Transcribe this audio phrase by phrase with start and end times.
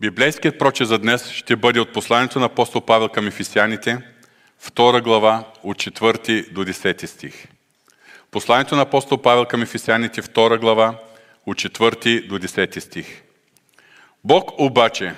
[0.00, 3.98] Библейският проче за днес ще бъде от посланието на апостол Павел към Ефисяните,
[4.64, 7.46] 2 глава, от 4 до 10 стих.
[8.30, 10.98] Посланието на апостол Павел към Ефисяните, 2 глава,
[11.46, 13.22] от 4 до 10 стих.
[14.24, 15.14] Бог обаче,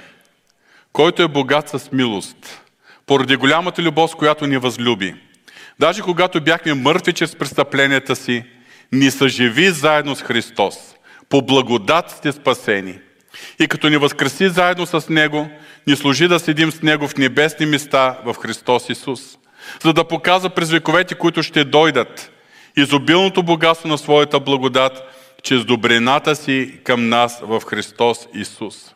[0.93, 2.63] който е богат с милост,
[3.07, 5.15] поради голямата любов, с която ни възлюби,
[5.79, 8.45] даже когато бяхме мъртви чрез престъпленията си,
[8.93, 10.95] ни съживи заедно с Христос.
[11.29, 12.99] По благодат сте спасени.
[13.61, 15.49] И като ни възкреси заедно с Него,
[15.87, 19.21] ни служи да седим с Него в небесни места в Христос Исус,
[19.83, 22.33] за да показва през вековете, които ще дойдат,
[22.77, 25.03] изобилното богатство на своята благодат,
[25.43, 28.95] чрез добрината си към нас в Христос Исус.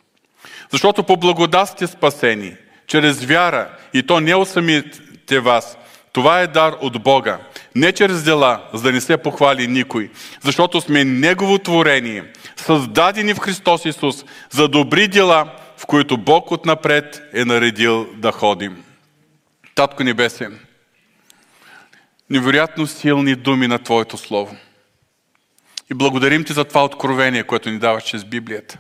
[0.73, 2.55] Защото по благодат сте спасени,
[2.87, 5.79] чрез вяра, и то не от самите вас.
[6.13, 7.39] Това е дар от Бога.
[7.75, 12.25] Не чрез дела, за да не се похвали никой, защото сме Негово творение,
[12.57, 18.85] създадени в Христос Исус за добри дела, в които Бог отнапред е наредил да ходим.
[19.75, 20.59] Татко Небесен,
[22.31, 24.57] невероятно силни думи на Твоето Слово.
[25.91, 28.79] И благодарим Ти за това откровение, което ни даваш чрез Библията.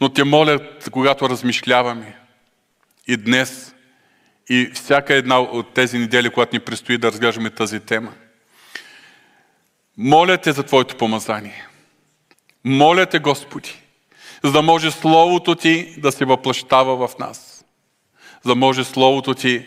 [0.00, 0.58] Но Те моля,
[0.90, 2.18] когато размишляваме
[3.06, 3.74] и днес,
[4.50, 8.12] и всяка една от тези недели, когато ни предстои да разглеждаме тази тема,
[9.96, 11.67] моля Те за Твоето помазание.
[12.64, 13.82] Моля Те, Господи,
[14.44, 17.64] за да може Словото Ти да се въплащава в нас.
[18.44, 19.66] За да може Словото Ти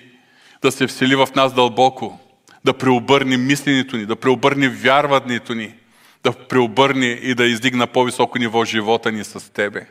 [0.62, 2.20] да се всели в нас дълбоко,
[2.66, 5.76] да преобърне мисленето ни, да преобърне вярването ни,
[6.24, 9.88] да преобърне и да издигна по-високо ниво живота ни с Тебе.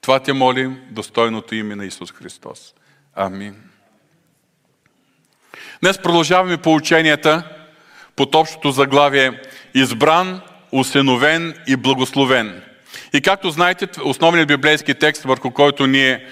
[0.00, 2.74] Това те молим, достойното име на Исус Христос.
[3.14, 3.56] Амин.
[5.82, 7.48] Днес продължаваме поученията
[8.16, 9.40] под общото заглавие
[9.74, 10.40] Избран,
[10.74, 12.62] усиновен и благословен.
[13.12, 16.26] И както знаете, основният библейски текст, върху който ние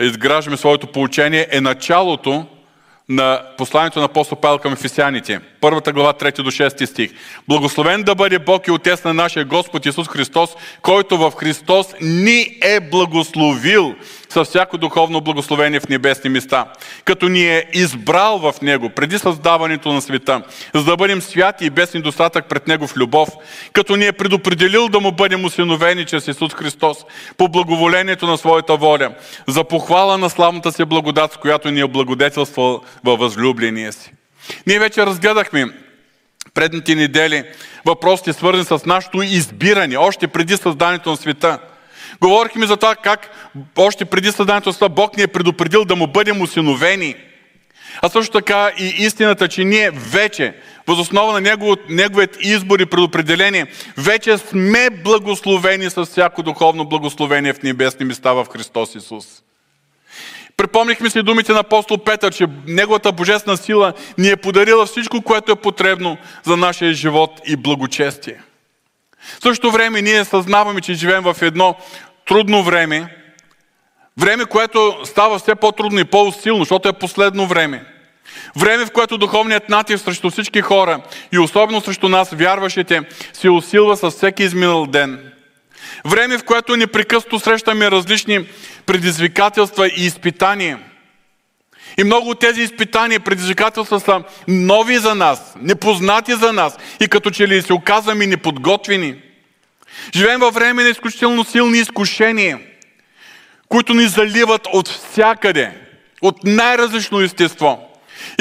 [0.00, 2.46] изграждаме своето поучение, е началото
[3.08, 5.40] на посланието на апостол Павел към Ефесяните.
[5.60, 7.10] Първата глава, 3 до 6 стих.
[7.48, 10.50] Благословен да бъде Бог и Отец на нашия Господ Исус Христос,
[10.82, 13.94] който в Христос ни е благословил
[14.28, 16.66] с всяко духовно благословение в небесни места,
[17.04, 20.42] като ни е избрал в Него преди създаването на света,
[20.74, 23.28] за да бъдем святи и без недостатък пред Него в любов,
[23.72, 26.98] като ни е предопределил да му бъдем усиновени чрез Исус Христос
[27.36, 29.10] по благоволението на своята воля,
[29.46, 34.12] за похвала на славната си благодат, с която ни е благодетелствал във възлюбления си.
[34.66, 35.66] Ние вече разгледахме
[36.54, 37.44] предните недели
[37.84, 41.58] въпросите, свързани с нашето избиране, още преди създанието на света.
[42.20, 46.42] Говорихме за това как още преди създанието на Бог ни е предупредил да му бъдем
[46.42, 47.14] усиновени.
[48.02, 50.54] А също така и истината, че ние вече,
[50.86, 57.62] възоснова на негов, неговият избор и предопределение, вече сме благословени с всяко духовно благословение в
[57.62, 59.42] небесни места в Христос Исус.
[60.56, 65.52] Припомнихме си думите на апостол Петър, че неговата божествена сила ни е подарила всичко, което
[65.52, 68.40] е потребно за нашия живот и благочестие.
[69.22, 71.76] В същото време ние съзнаваме, че живеем в едно
[72.26, 73.16] трудно време,
[74.18, 77.84] време, което става все по-трудно и по-силно, защото е последно време.
[78.56, 81.00] Време, в което духовният натиск срещу всички хора
[81.32, 83.02] и особено срещу нас, вярващите,
[83.32, 85.32] се усилва с всеки изминал ден.
[86.04, 88.46] Време, в което непрекъснато срещаме различни
[88.86, 90.78] предизвикателства и изпитания.
[91.98, 97.30] И много от тези изпитания предизвикателства са нови за нас, непознати за нас и като
[97.30, 99.14] че ли се оказваме неподготвени.
[100.14, 102.58] Живеем във време на изключително силни изкушения,
[103.68, 105.72] които ни заливат от всякъде,
[106.22, 107.88] от най-различно естество.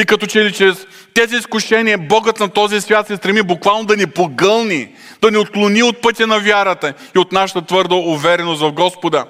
[0.02, 3.98] И като че ли чрез тези изкушения Богът на този свят се стреми буквално да
[3.98, 4.90] ни погълни,
[5.22, 9.26] да ни отклони от пътя на вярата и от нашата твърда увереност в Господа.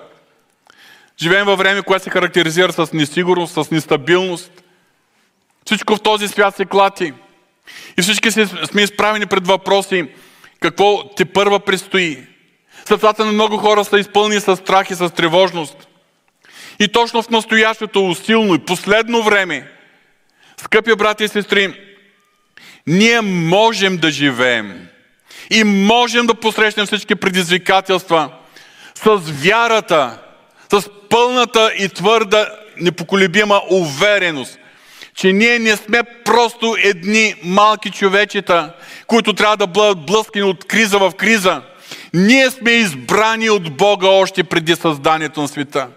[1.21, 4.51] Живеем във време, което се характеризира с несигурност, с нестабилност.
[5.65, 7.13] Всичко в този свят се клати.
[7.97, 10.09] И всички сме изправени пред въпроси
[10.59, 12.27] какво ти първа предстои.
[12.85, 15.87] Сърцата на много хора са изпълни с страх и с тревожност.
[16.79, 19.71] И точно в настоящото усилно и последно време,
[20.57, 21.73] скъпи брати и сестри,
[22.87, 24.87] ние можем да живеем
[25.49, 28.29] и можем да посрещнем всички предизвикателства
[28.95, 30.19] с вярата,
[30.71, 32.49] с пълната и твърда,
[32.81, 34.59] непоколебима увереност,
[35.15, 38.73] че ние не сме просто едни малки човечета,
[39.07, 41.61] които трябва да бъдат блъскани от криза в криза.
[42.13, 45.87] Ние сме избрани от Бога още преди създанието на света.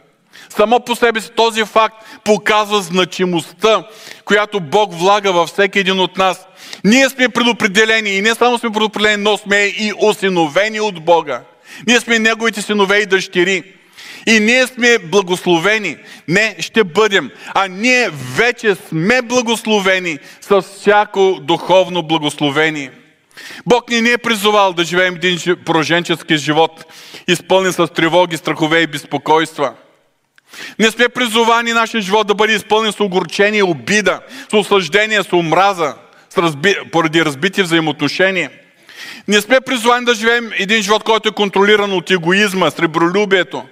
[0.48, 3.84] Само по себе си този факт показва значимостта,
[4.24, 6.46] която Бог влага във всеки един от нас.
[6.84, 11.40] Ние сме предопределени и не само сме предопределени, но сме и осиновени от Бога.
[11.86, 13.62] Ние сме Неговите синове и дъщери.
[14.26, 15.96] И ние сме благословени.
[16.28, 22.90] Не ще бъдем, а ние вече сме благословени с всяко духовно благословение.
[23.66, 26.84] Бог ни не е призовал да живеем един пораженчески живот,
[27.28, 29.74] изпълнен с тревоги, страхове и безпокойства.
[30.78, 34.20] Не сме призовани нашия живот да бъде изпълнен с огорчение, обида,
[34.50, 35.94] с осъждение, с омраза,
[36.30, 36.74] с разби...
[36.92, 38.50] поради разбити взаимоотношения.
[39.28, 43.64] Не сме призвани да живеем един живот, който е контролиран от егоизма, сребролюбието,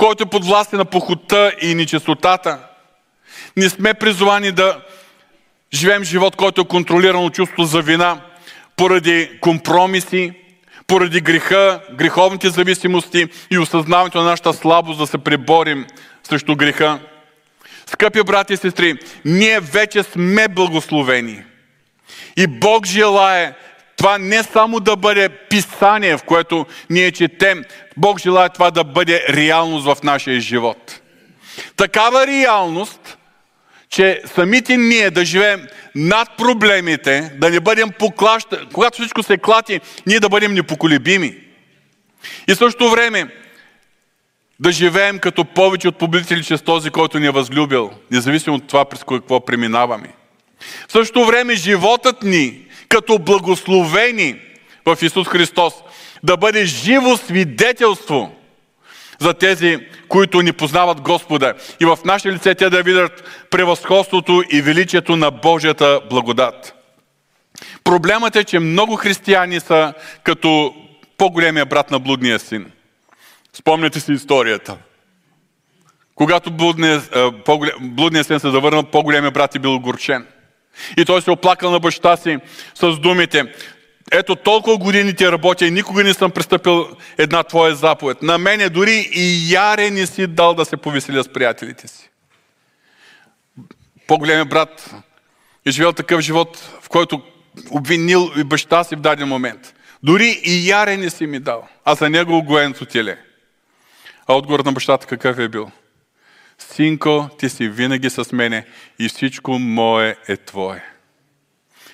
[0.00, 2.58] който е подвластен на похота и нечистотата.
[3.56, 4.80] Не сме призвани да
[5.74, 8.20] живеем живот, който е контролиран от чувство за вина,
[8.76, 10.32] поради компромиси,
[10.86, 15.86] поради греха, греховните зависимости и осъзнаването на нашата слабост да се преборим
[16.22, 16.98] срещу греха.
[17.86, 21.42] Скъпи брати и сестри, ние вече сме благословени.
[22.36, 23.54] И Бог желае
[24.00, 27.64] това не само да бъде писание, в което ние четем,
[27.96, 31.00] Бог желая това да бъде реалност в нашия живот.
[31.76, 33.18] Такава реалност,
[33.90, 39.80] че самите ние да живеем над проблемите, да не бъдем поклаща, когато всичко се клати,
[40.06, 41.36] ние да бъдем непоколебими.
[42.48, 43.26] И същото време
[44.60, 48.84] да живеем като повече от победители чрез този, който ни е възлюбил, независимо от това,
[48.84, 50.08] през какво преминаваме.
[50.88, 54.36] В същото време животът ни като благословени
[54.86, 55.74] в Исус Христос,
[56.22, 58.34] да бъде живо свидетелство
[59.18, 59.78] за тези,
[60.08, 61.54] които ни познават Господа.
[61.80, 66.74] И в наше лице те да видят превъзходството и величието на Божията благодат.
[67.84, 70.74] Проблемът е, че много християни са като
[71.18, 72.72] по-големия брат на блудния син.
[73.52, 74.76] Спомняте си историята.
[76.14, 77.16] Когато блудният,
[77.80, 80.26] блудният син се завърнал, по-големия брат е бил огорчен–
[80.96, 82.38] и той се оплакал на баща си
[82.74, 83.44] с думите,
[84.12, 86.88] ето толкова години ти работя и никога не съм пристъпил
[87.18, 88.22] една твоя заповед.
[88.22, 92.10] На мене дори и яре не си дал да се повеселя с приятелите си.
[94.06, 94.94] По-големият брат
[95.66, 97.22] е живел такъв живот, в който
[97.70, 99.74] обвинил и баща си в даден момент.
[100.02, 103.18] Дори и яре не си ми дал, а за него огоеното теле.
[104.26, 105.70] А отговор на бащата какъв е бил?
[106.60, 108.66] Синко, ти си винаги с мене
[108.98, 110.84] и всичко мое е Твое.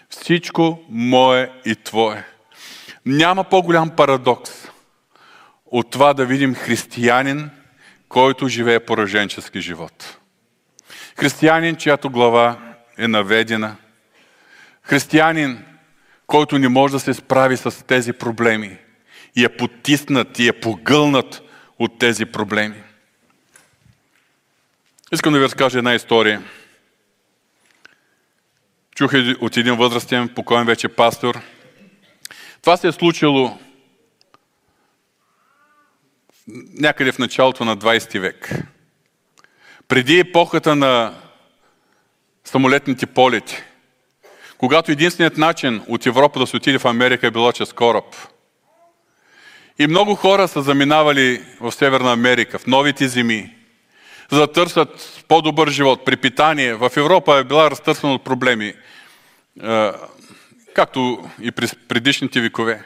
[0.08, 2.24] Всичко мое и Твое.
[3.06, 4.68] Няма по-голям парадокс
[5.66, 7.50] от това да видим християнин,
[8.08, 10.18] който живее пораженчески живот.
[11.18, 12.58] Християнин, чиято глава
[12.98, 13.76] е наведена.
[14.82, 15.64] Християнин,
[16.26, 18.78] който не може да се справи с тези проблеми
[19.36, 21.42] и е потиснат и е погълнат
[21.78, 22.82] от тези проблеми.
[25.12, 26.42] Искам да ви разкажа една история.
[28.94, 31.40] Чух от един възрастен, покоен вече пастор.
[32.60, 33.58] Това се е случило
[36.80, 38.50] някъде в началото на 20 век.
[39.88, 41.14] Преди епохата на
[42.44, 43.62] самолетните полети,
[44.58, 48.16] когато единственият начин от Европа да се отиде в Америка е било чрез кораб.
[49.78, 53.55] И много хора са заминавали в Северна Америка, в новите земи,
[54.30, 56.74] за да търсят по-добър живот, припитание.
[56.74, 58.74] В Европа е била разтърсена от проблеми,
[60.74, 62.84] както и през предишните векове.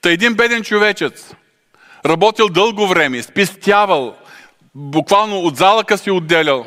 [0.00, 1.34] Та един беден човечец,
[2.06, 4.16] работил дълго време, спестявал,
[4.74, 6.66] буквално от залъка си отделял,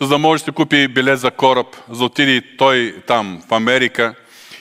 [0.00, 3.52] за да може да си купи билет за кораб, за да отиде той там в
[3.52, 4.14] Америка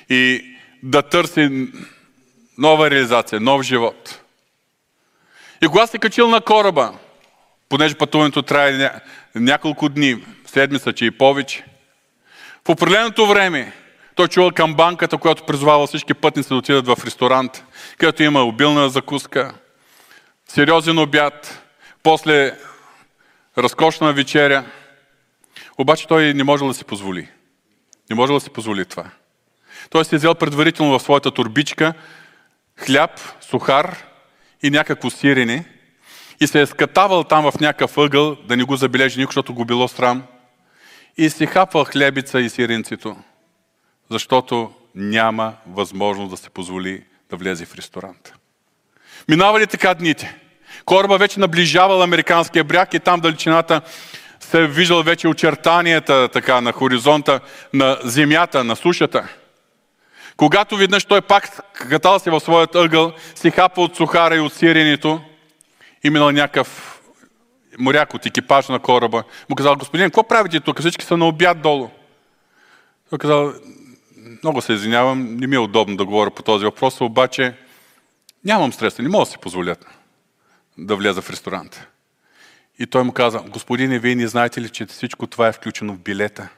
[0.09, 0.45] и
[0.83, 1.67] да търси
[2.57, 4.19] нова реализация, нов живот.
[5.62, 6.93] И когато се качил на кораба,
[7.73, 8.91] понеже пътуването ня...
[9.35, 11.65] няколко дни, седмица, че и повече.
[12.65, 13.73] В определеното време
[14.15, 17.63] той чувал към банката, която призвава всички пътници да отидат в ресторант,
[17.97, 19.53] където има обилна закуска,
[20.47, 21.63] сериозен обяд,
[22.03, 22.57] после
[23.57, 24.65] разкошна вечеря.
[25.77, 27.29] Обаче той не можел да си позволи.
[28.09, 29.05] Не можел да си позволи това.
[29.89, 31.93] Той си е взел предварително в своята турбичка
[32.77, 33.11] хляб,
[33.41, 33.97] сухар
[34.63, 35.65] и някакво сирене
[36.39, 39.65] и се е скатавал там в някакъв ъгъл, да не го забележи никой, защото го
[39.65, 40.23] било срам.
[41.17, 43.15] И си хапвал хлебица и сиренцето,
[44.09, 48.33] защото няма възможност да се позволи да влезе в ресторант.
[49.29, 50.35] Минавали така дните.
[50.85, 53.81] Кораба вече наближавал американския бряг и там далечината
[54.39, 57.39] се е виждал вече очертанията така на хоризонта
[57.73, 59.27] на земята, на сушата.
[60.37, 64.53] Когато виднъж той пак катал се в своят ъгъл, си хапа от сухара и от
[64.53, 65.21] сиренето,
[66.03, 67.00] и минал някакъв
[67.79, 69.24] моряк от екипаж на кораба.
[69.50, 70.79] Му казал, господин, какво правите тук?
[70.79, 71.89] Всички са на обяд долу.
[73.10, 73.53] Той казал,
[74.43, 77.57] много се извинявам, не ми е удобно да говоря по този въпрос, обаче
[78.45, 79.88] нямам средства, не мога да си позволят
[80.77, 81.88] да вляза в ресторант.
[82.79, 86.00] И той му каза, господине, вие не знаете ли, че всичко това е включено в
[86.00, 86.50] билета?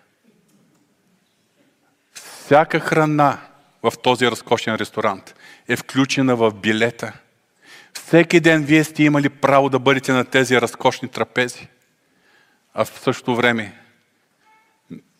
[2.13, 3.39] Всяка храна
[3.83, 5.35] в този разкошен ресторант
[5.67, 7.13] е включена в билета.
[8.03, 11.67] Всеки ден вие сте имали право да бъдете на тези разкошни трапези.
[12.73, 13.81] А в същото време,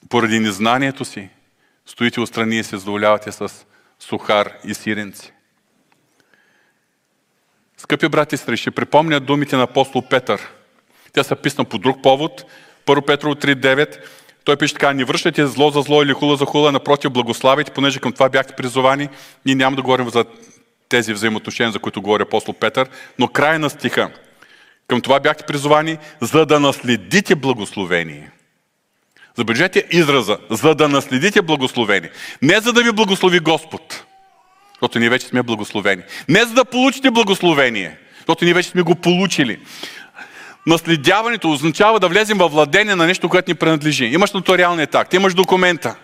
[0.10, 1.29] поради незнанието си,
[1.86, 3.65] стоите отстрани и се задоволявате с
[4.00, 5.34] сухар и сиренци.
[7.77, 10.41] Скъпи брати и сестри, ще припомня думите на апостол Петър.
[11.13, 12.46] Тя са писана по друг повод.
[12.86, 13.98] Първо Петрово 3.9.
[14.44, 18.00] Той пише така, не връщайте зло за зло или хула за хула, напротив, благославите, понеже
[18.00, 19.10] към това бяхте призовани.
[19.46, 20.25] Ние няма да говорим за
[20.89, 22.89] тези взаимоотношения, за които говори апостол Петър,
[23.20, 24.10] но край на стиха.
[24.88, 28.32] Към това бяхте призовани, за да наследите благословение.
[29.38, 32.10] Забележете израза, за да наследите благословение.
[32.42, 34.06] Не за да ви благослови Господ,
[34.74, 36.04] защото ние вече сме благословени.
[36.30, 39.60] Не за да получите благословение, защото ние вече сме го получили.
[40.68, 44.06] Наследяването означава да влезем във владение на нещо, което ни принадлежи.
[44.06, 45.96] Имаш нотариалния акт, имаш документа.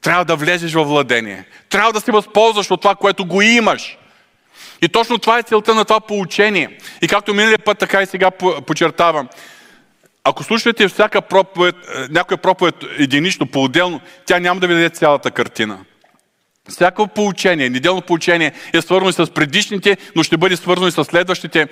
[0.00, 1.44] Трябва да влезеш във владение.
[1.68, 3.98] Трябва да се възползваш от това, което го имаш.
[4.82, 6.78] И точно това е целта на това поучение.
[7.02, 8.30] И както миналия път, така и сега
[8.66, 9.28] подчертавам.
[10.24, 15.30] Ако слушате всяка проповед, е, някоя проповед единично, по-отделно, тя няма да ви даде цялата
[15.30, 15.78] картина.
[16.68, 21.04] Всяко поучение, неделно поучение е свързано и с предишните, но ще бъде свързано и с
[21.04, 21.68] следващите е,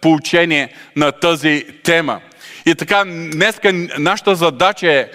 [0.00, 2.20] поучения на тази тема.
[2.66, 5.08] И така, днеска нашата задача е, е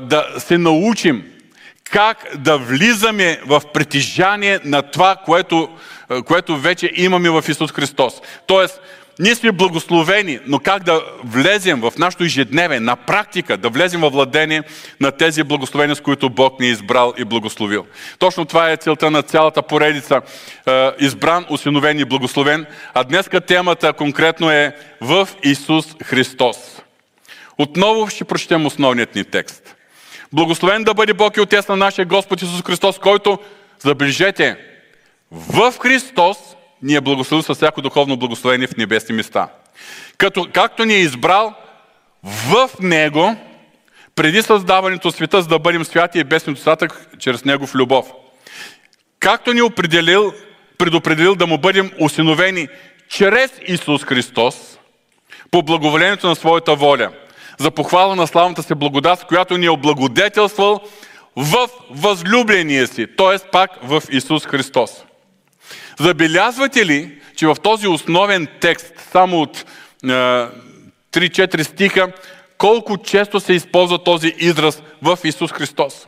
[0.00, 1.24] да се научим
[1.92, 5.68] как да влизаме в притежание на това, което,
[6.10, 8.14] е, което вече имаме в Исус Христос.
[8.46, 8.80] Тоест,
[9.18, 14.12] ние сме благословени, но как да влезем в нашото ежедневие, на практика, да влезем във
[14.12, 14.62] владение
[15.00, 17.86] на тези благословения, с които Бог ни е избрал и благословил.
[18.18, 20.20] Точно това е целта на цялата поредица.
[20.66, 22.66] Е, избран, усиновен и благословен.
[22.94, 26.56] А днеска темата конкретно е в Исус Христос.
[27.58, 29.77] Отново ще прочетем основният ни текст.
[30.32, 33.38] Благословен да бъде Бог и Отец на нашия Господ Исус Христос, който,
[33.78, 34.56] забележете,
[35.30, 36.36] в Христос
[36.82, 39.48] ни е благословил с всяко духовно благословение в небесни места.
[40.18, 41.54] Като, както ни е избрал
[42.24, 43.36] в Него,
[44.14, 48.12] преди създаването света, за да бъдем святи и без недостатък чрез Него в любов.
[49.20, 50.32] Както ни определил,
[50.78, 52.68] предопределил да му бъдем усиновени
[53.08, 54.78] чрез Исус Христос,
[55.50, 57.10] по благоволението на своята воля,
[57.58, 60.80] за похвала на славната си благодат, която ни е облагодетелствал
[61.36, 63.50] в възлюбления си, т.е.
[63.52, 64.90] пак в Исус Христос.
[66.00, 69.64] Забелязвате ли, че в този основен текст, само от
[70.04, 70.06] е,
[71.12, 72.12] 3-4 стиха,
[72.58, 76.06] колко често се използва този израз в Исус Христос?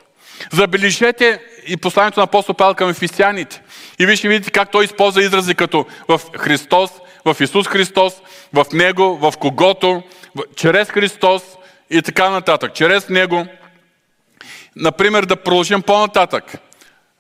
[0.53, 3.63] Забележете и посланието на апостол Павел към ефисяните.
[3.99, 6.91] И вие ще видите как той използва изрази като в Христос,
[7.25, 8.15] в Исус Христос,
[8.53, 10.03] в Него, в когото,
[10.57, 11.43] чрез Христос
[11.91, 12.75] и така нататък.
[12.75, 13.47] Чрез Него.
[14.77, 16.45] Например, да продължим по-нататък.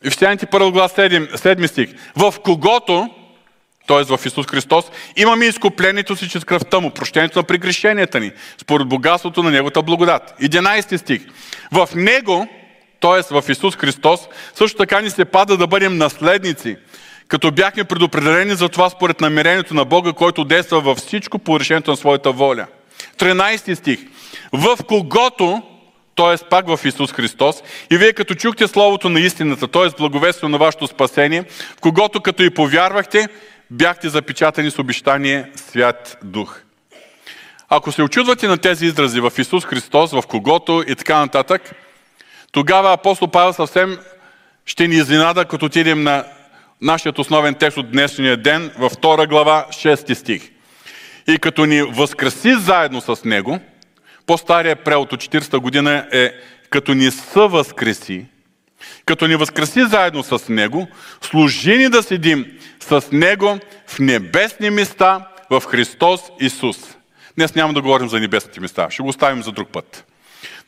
[0.04, 1.90] Ефесяните 1 глава 7, 7 стих.
[2.16, 3.08] В когото,
[3.86, 4.04] т.е.
[4.04, 4.84] в Исус Христос,
[5.16, 10.34] имаме изкуплението си чрез кръвта му, прощението на прегрешенията ни, според богатството на Неговата благодат.
[10.42, 11.22] 11 стих.
[11.72, 12.48] В Него,
[13.00, 13.40] т.е.
[13.40, 14.20] в Исус Христос,
[14.54, 16.76] също така ни се пада да бъдем наследници,
[17.30, 21.90] като бяхме предопределени за това според намерението на Бога, който действа във всичко по решението
[21.90, 22.66] на своята воля.
[23.18, 24.00] 13 стих.
[24.52, 25.62] В когото,
[26.16, 26.48] т.е.
[26.50, 27.62] пак в Исус Христос.
[27.90, 29.88] И вие като чухте Словото на истината, т.е.
[29.98, 31.44] благовестието на вашето спасение,
[31.76, 33.28] в когото като и повярвахте,
[33.70, 36.60] бяхте запечатани с обещание Свят Дух.
[37.68, 41.74] Ако се очудвате на тези изрази в Исус Христос, в когото и така нататък,
[42.52, 43.98] тогава апостол Павел съвсем
[44.66, 46.24] ще ни изненада, като отидем на
[46.82, 50.50] нашият основен текст от днешния ден, във 2 глава, 6 стих.
[51.28, 53.58] И като ни възкраси заедно с Него,
[54.26, 56.32] по-стария превод от 40-та година е
[56.70, 58.26] като ни съвъзкреси,
[59.04, 60.88] като ни възкреси заедно с Него,
[61.20, 62.46] служи ни да седим
[62.80, 66.76] с Него в небесни места в Христос Исус.
[67.36, 70.04] Днес няма да говорим за небесните места, ще го оставим за друг път.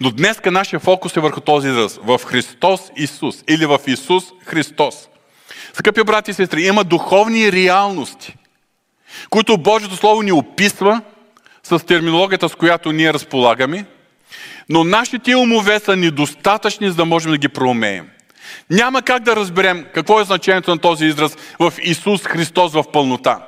[0.00, 2.00] Но днес нашия фокус е върху този израз.
[2.02, 5.08] В Христос Исус или в Исус Христос.
[5.72, 8.36] Скъпи брати и сестри, има духовни реалности,
[9.30, 11.00] които Божието Слово ни описва
[11.62, 13.86] с терминологията, с която ние разполагаме,
[14.68, 18.10] но нашите умове са недостатъчни, за да можем да ги проумеем.
[18.70, 23.46] Няма как да разберем какво е значението на този израз в Исус Христос в пълнота.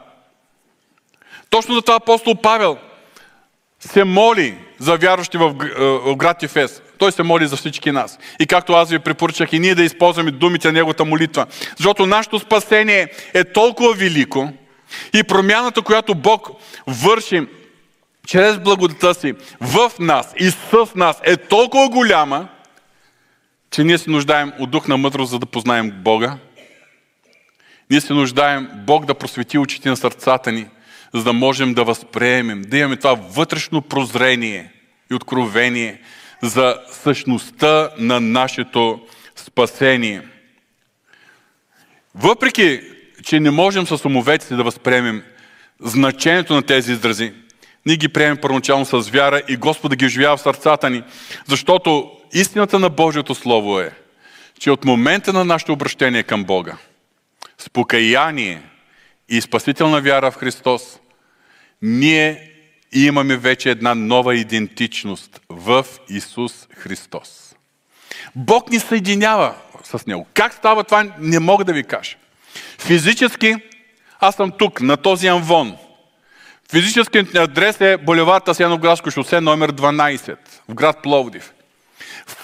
[1.50, 2.78] Точно за това апостол Павел
[3.80, 5.54] се моли за вярващи в
[6.16, 6.82] град Ефес.
[6.98, 8.18] Той се моли за всички нас.
[8.40, 11.46] И както аз ви препоръчах и ние да използваме думите на неговата молитва.
[11.76, 14.52] Защото нашето спасение е толкова велико
[15.14, 16.50] и промяната, която Бог
[16.86, 17.46] върши
[18.26, 22.48] чрез благодата си в нас и с нас е толкова голяма,
[23.70, 26.38] че ние се нуждаем от дух на мъдрост, за да познаем Бога.
[27.90, 30.66] Ние се нуждаем Бог да просвети очите на сърцата ни,
[31.14, 34.72] за да можем да възприемем, да имаме това вътрешно прозрение
[35.10, 36.00] и откровение
[36.42, 39.00] за същността на нашето
[39.36, 40.22] спасение.
[42.14, 42.80] Въпреки,
[43.24, 45.22] че не можем с умовете си да възприемем
[45.80, 47.32] значението на тези изрази,
[47.86, 51.02] ние ги приемем първоначално с вяра и Господ да ги оживява в сърцата ни,
[51.46, 53.92] защото истината на Божието Слово е,
[54.58, 56.76] че от момента на нашето обращение към Бога,
[57.58, 58.62] с покаяние
[59.28, 61.00] и спасителна вяра в Христос,
[61.82, 62.53] ние
[62.94, 67.54] имаме вече една нова идентичност в Исус Христос.
[68.36, 70.26] Бог ни съединява с Него.
[70.34, 72.16] Как става това, не мога да ви кажа.
[72.78, 73.54] Физически,
[74.20, 75.76] аз съм тук, на този анвон.
[76.70, 80.36] Физическият адрес е булевард Асяноградско шосе номер 12
[80.68, 81.52] в град Пловдив.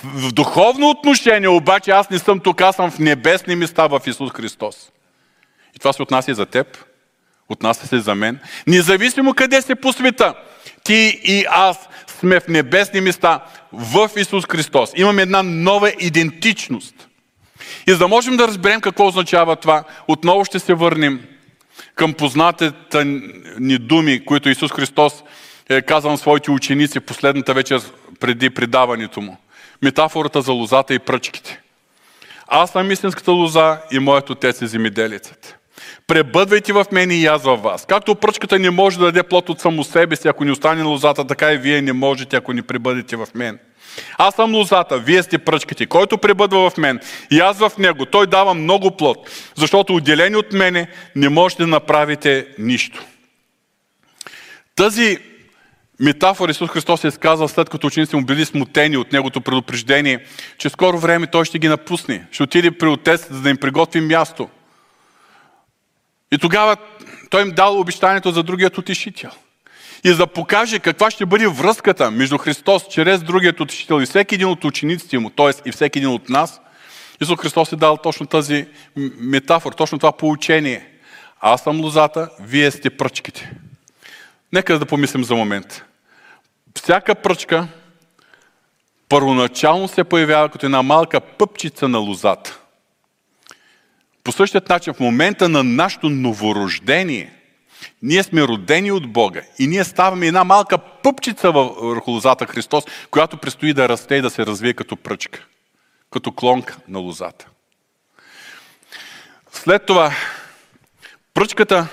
[0.05, 4.31] В духовно отношение обаче аз не съм тук, аз съм в небесни места в Исус
[4.31, 4.93] Христос.
[5.77, 6.85] И това се отнася и за теб,
[7.51, 8.39] отнася се за мен.
[8.67, 10.35] Независимо къде се по света,
[10.85, 11.89] ти и аз
[12.19, 13.41] сме в небесни места
[13.73, 14.91] в Исус Христос.
[14.97, 17.09] Имаме една нова идентичност.
[17.87, 21.21] И за да можем да разберем какво означава това, отново ще се върнем
[21.95, 23.05] към познатите
[23.59, 25.23] ни думи, които Исус Христос
[25.69, 27.83] е казал на своите ученици последната вечер
[28.21, 29.37] преди предаването му.
[29.83, 31.61] Метафората за лозата и пръчките.
[32.47, 35.60] Аз съм истинската лоза и моят отец е земеделецът.
[36.07, 37.87] Пребъдвайте в мен и аз във вас.
[37.87, 41.27] Както пръчката не може да даде плод от само себе си, ако не остане лозата,
[41.27, 43.59] така и вие не можете, ако не пребъдете в мен.
[44.19, 45.87] Аз съм лозата, вие сте пръчките.
[45.87, 50.53] Който пребъдва в мен и аз в него, той дава много плод, защото отделени от
[50.53, 53.05] мене не можете да направите нищо.
[54.77, 55.19] Тази
[56.01, 60.25] метафора Исус Христос е изказал след като учениците му били смутени от негото предупреждение,
[60.59, 62.27] че скоро време той ще ги напусне.
[62.31, 64.49] Ще отиде при Отец, за да им приготви място.
[66.33, 66.77] И тогава
[67.31, 69.31] той им дал обещанието за другият утешител.
[70.05, 74.35] И за да покаже каква ще бъде връзката между Христос чрез другият утешител и всеки
[74.35, 75.69] един от учениците му, т.е.
[75.69, 76.61] и всеки един от нас,
[77.21, 78.67] Исус Христос е дал точно тази
[79.19, 80.87] метафора, точно това поучение.
[81.41, 83.51] Аз съм лозата, вие сте пръчките.
[84.53, 85.85] Нека да помислим за момент.
[86.75, 87.69] Всяка пръчка
[89.09, 92.60] първоначално се появява като една малка пъпчица на лозата.
[94.25, 97.33] По същия начин, в момента на нашето новорождение,
[98.03, 103.37] ние сме родени от Бога и ние ставаме една малка пъпчица върху лозата Христос, която
[103.37, 105.47] предстои да расте и да се развие като пръчка,
[106.11, 107.47] като клонка на лозата.
[109.53, 110.13] След това,
[111.35, 111.87] пръчката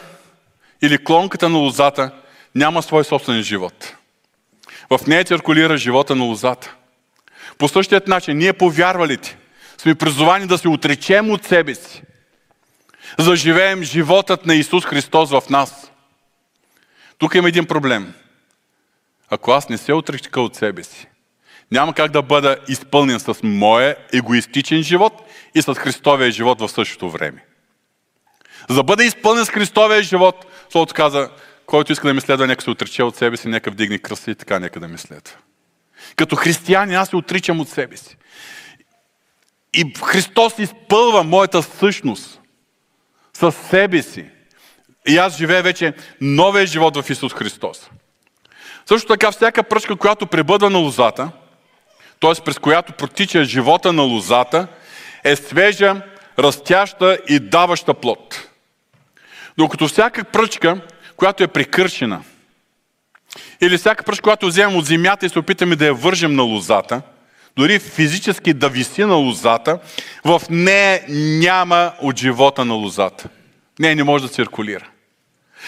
[0.82, 2.12] или клонката на лозата
[2.56, 3.96] няма свой собствен живот.
[4.90, 6.76] В нея циркулира живота на лозата.
[7.58, 9.38] По същият начин, ние повярвалите
[9.78, 12.04] сме призовани да се отречем от себе си,
[13.20, 15.92] за живеем животът на Исус Христос в нас.
[17.18, 18.14] Тук има един проблем.
[19.30, 21.08] Ако аз не се отрека от себе си,
[21.72, 25.14] няма как да бъда изпълнен с моя егоистичен живот
[25.56, 27.46] и с Христовия живот в същото време.
[28.70, 31.30] За да бъда изпълнен с Христовия живот, Словото каза,
[31.66, 34.36] който иска да ми следва, нека се отрече от себе си, нека вдигне кръста и
[34.36, 35.36] така нека да ми следва.
[36.16, 38.18] Като християни аз се отричам от себе си.
[39.74, 42.42] И Христос изпълва моята същност
[43.40, 44.26] със себе си.
[45.08, 47.90] И аз живея вече новия живот в Исус Христос.
[48.86, 51.30] Също така, всяка пръчка, която пребъдва на лозата,
[52.20, 52.44] т.е.
[52.46, 54.68] през която протича живота на лозата,
[55.24, 56.02] е свежа,
[56.40, 58.50] растяща и даваща плод.
[59.58, 60.82] Докато всяка пръчка,
[61.18, 62.22] която е прекършена,
[63.62, 67.02] или всяка пръчка, която вземем от земята и се опитаме да я вържем на лозата,
[67.58, 69.80] дори физически да виси на лозата,
[70.26, 71.04] в нея
[71.40, 73.30] няма от живота на лозата.
[73.80, 74.88] Не, не може да циркулира.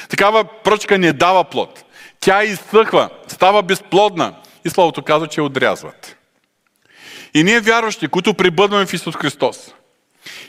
[0.10, 1.84] Такава пръчка не дава плод.
[2.20, 4.34] Тя изсъхва, става безплодна
[4.66, 6.16] и Словото казва, че отрязват.
[7.34, 9.74] И ние вярващи, които прибъдваме в Исус Христос,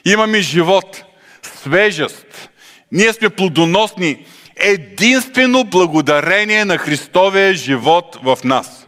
[0.04, 1.04] имаме живот,
[1.42, 2.50] свежест,
[2.92, 4.26] ние сме плодоносни
[4.56, 8.79] единствено благодарение на Христовия живот в нас.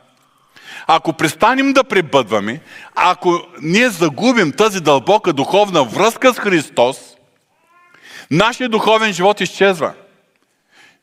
[0.87, 2.61] Ако престанем да пребъдваме,
[2.95, 6.97] ако ние загубим тази дълбока духовна връзка с Христос,
[8.31, 9.93] нашия духовен живот изчезва.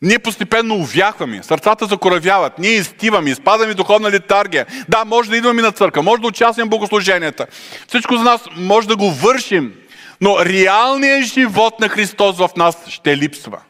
[0.01, 4.65] Ние постепенно увяхваме, сърцата закоравяват, ние изтиваме, изпадаме в духовна литаргия.
[4.89, 7.47] Да, може да идваме на църква, може да участваме в богослуженията.
[7.87, 9.73] Всичко за нас може да го вършим,
[10.21, 13.61] но реалният живот на Христос в нас ще липсва.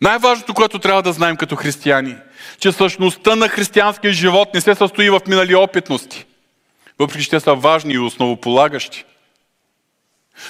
[0.00, 2.16] Най-важното, което трябва да знаем като християни,
[2.58, 6.24] че същността на християнския живот не се състои в минали опитности,
[6.98, 9.04] въпреки че те са важни и основополагащи.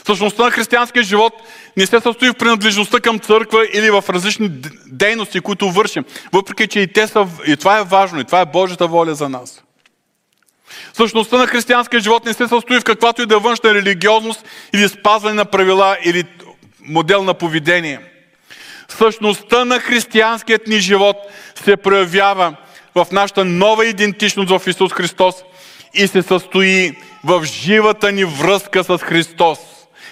[0.07, 1.33] Същността на християнския живот
[1.77, 4.51] не се състои в принадлежността към църква или в различни
[4.87, 8.47] дейности, които вършим, въпреки че и, те са, и това е важно, и това е
[8.47, 9.63] Божията воля за нас.
[10.93, 14.89] Същността на християнския живот не се състои в каквато и да е външна религиозност или
[14.89, 16.25] спазване на правила или
[16.81, 18.01] модел на поведение.
[18.89, 21.17] Същността на християнският ни живот
[21.65, 22.57] се проявява
[22.95, 25.35] в нашата нова идентичност в Исус Христос
[25.95, 26.93] и се състои
[27.25, 29.59] в живата ни връзка с Христос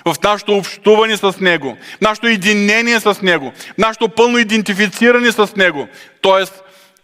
[0.05, 5.57] в нашето общуване с Него, в нашето единение с Него, в нашето пълно идентифициране с
[5.57, 5.89] Него,
[6.23, 6.45] т.е.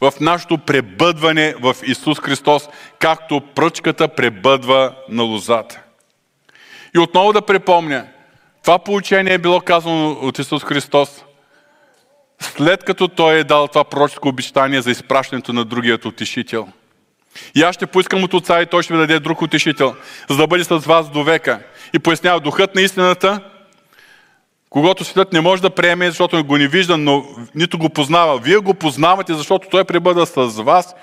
[0.01, 5.81] в нашето пребъдване в Исус Христос, както пръчката пребъдва на лозата.
[6.97, 8.07] И отново да припомня,
[8.63, 11.25] това получение е било казано от Исус Христос,
[12.41, 16.69] след като Той е дал това пророческо обещание за изпращането на другият утешител.
[17.55, 19.97] И аз ще поискам от Отца и Той ще ви даде друг утешител,
[20.31, 21.63] за да бъде с вас до века.
[21.95, 23.41] И пояснява духът на истината,
[24.71, 27.25] когато светът не може да приеме, защото го не вижда, но
[27.55, 28.39] нито го познава.
[28.39, 30.95] Вие го познавате, защото Той пребъда с вас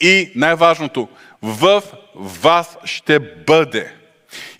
[0.00, 1.08] и най-важното,
[1.42, 1.82] в
[2.16, 3.92] вас ще бъде.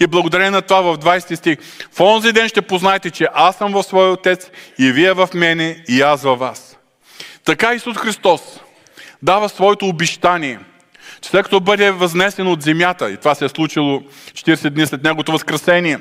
[0.01, 1.59] И благодарение на това в 20 стих,
[1.93, 5.85] в онзи ден ще познаете, че аз съм в своя Отец и вие в мене
[5.89, 6.77] и аз във вас.
[7.45, 8.41] Така Исус Христос
[9.23, 10.59] дава своето обещание,
[11.21, 14.03] че след като бъде възнесен от земята, и това се е случило
[14.33, 15.99] 40 дни след Неговото възкресение,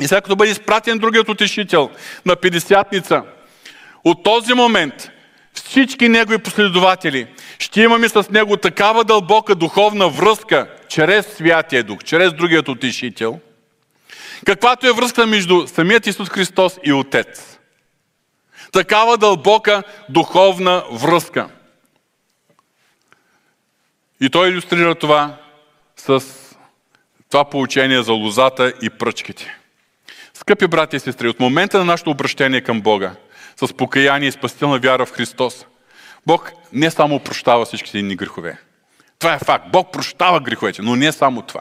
[0.00, 1.90] и след като бъде изпратен другият утешител
[2.26, 3.22] на 50-ница,
[4.04, 5.10] от този момент
[5.54, 7.26] всички Негови последователи
[7.74, 13.40] ще имаме с Него такава дълбока духовна връзка чрез Святия Дух, чрез другият утешител,
[14.46, 17.58] каквато е връзка между самият Исус Христос и Отец.
[18.72, 21.48] Такава дълбока духовна връзка.
[24.20, 25.36] И той иллюстрира това
[25.96, 26.22] с
[27.30, 29.58] това получение за лозата и пръчките.
[30.34, 33.14] Скъпи брати и сестри, от момента на нашето обращение към Бога,
[33.56, 35.66] с покаяние и спасителна вяра в Христос,
[36.26, 38.58] Бог не само прощава всичките ни грехове.
[39.18, 39.64] Това е факт.
[39.72, 41.60] Бог прощава греховете, но не само това.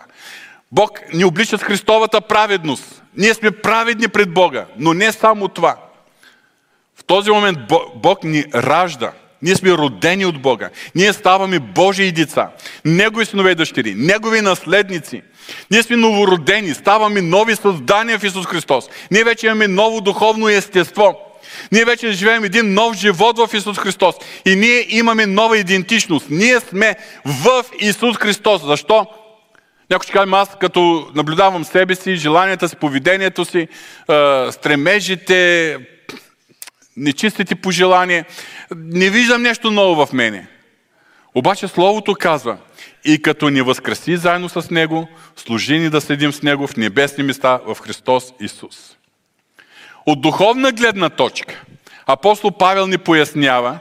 [0.71, 3.04] Бог ни облича с Христовата праведност.
[3.17, 5.76] Ние сме праведни пред Бога, но не само това.
[6.95, 7.58] В този момент
[7.95, 9.12] Бог ни ражда.
[9.41, 10.69] Ние сме родени от Бога.
[10.95, 12.49] Ние ставаме Божии деца.
[12.86, 13.93] Негови синове и дъщери.
[13.97, 15.21] Негови наследници.
[15.71, 16.73] Ние сме новородени.
[16.73, 18.89] Ставаме нови създания в Исус Христос.
[19.12, 21.32] Ние вече имаме ново духовно естество.
[21.71, 24.15] Ние вече живеем един нов живот в Исус Христос.
[24.45, 26.27] И ние имаме нова идентичност.
[26.29, 28.65] Ние сме в Исус Христос.
[28.65, 29.07] Защо?
[29.89, 33.67] Някой ще каже, аз като наблюдавам себе си, желанията си, поведението си,
[34.51, 35.77] стремежите,
[36.97, 38.25] нечистите пожелания,
[38.75, 40.47] не виждам нещо ново в мене.
[41.35, 42.57] Обаче Словото казва,
[43.05, 47.23] и като ни възкреси заедно с Него, служи ни да седим с Него в небесни
[47.23, 48.97] места в Христос Исус.
[50.05, 51.63] От духовна гледна точка,
[52.05, 53.79] апостол Павел ни пояснява,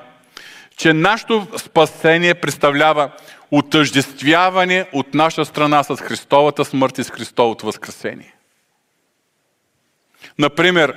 [0.77, 3.11] че нашето спасение представлява
[3.51, 8.35] отъждествяване от наша страна с Христовата смърт и с Христовото възкресение.
[10.39, 10.97] Например,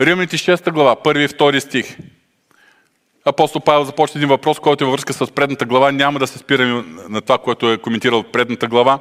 [0.00, 1.96] Римните 6 глава, 1 и 2 стих.
[3.24, 5.92] Апостол Павел започва един въпрос, който е във връзка с предната глава.
[5.92, 8.98] Няма да се спираме на това, което е коментирал предната глава.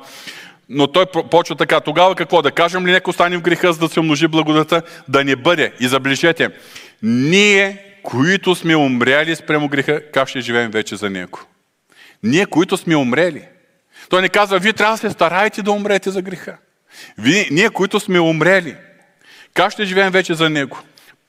[0.70, 1.80] Но той почва така.
[1.80, 2.42] Тогава какво?
[2.42, 4.82] Да кажем ли нека остане в греха, за да се умножи благодата?
[5.08, 5.74] Да не бъде.
[5.80, 6.50] И забележете,
[7.02, 11.40] ние, които сме умряли спрямо греха, как ще живеем вече за него?
[12.24, 13.44] Ние, които сме умрели.
[14.10, 16.58] Той не казва, вие трябва да се стараете да умрете за греха.
[17.18, 18.76] Вие, ние, които сме умрели,
[19.54, 20.80] как ще живеем вече за него?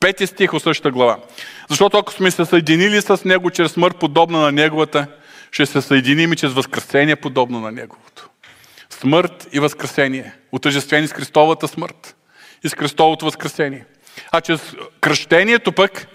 [0.00, 1.18] Пети стих от същата глава.
[1.68, 5.06] Защото ако сме се съединили с Него чрез смърт, подобна на Неговата,
[5.52, 8.15] ще се съединим и чрез възкресение, подобно на Неговото.
[9.00, 10.32] Смърт и възкресение.
[10.52, 12.16] Отъжествени с Христовата смърт
[12.64, 13.84] и с Христовото възкресение.
[14.32, 16.06] А чрез кръщението пък,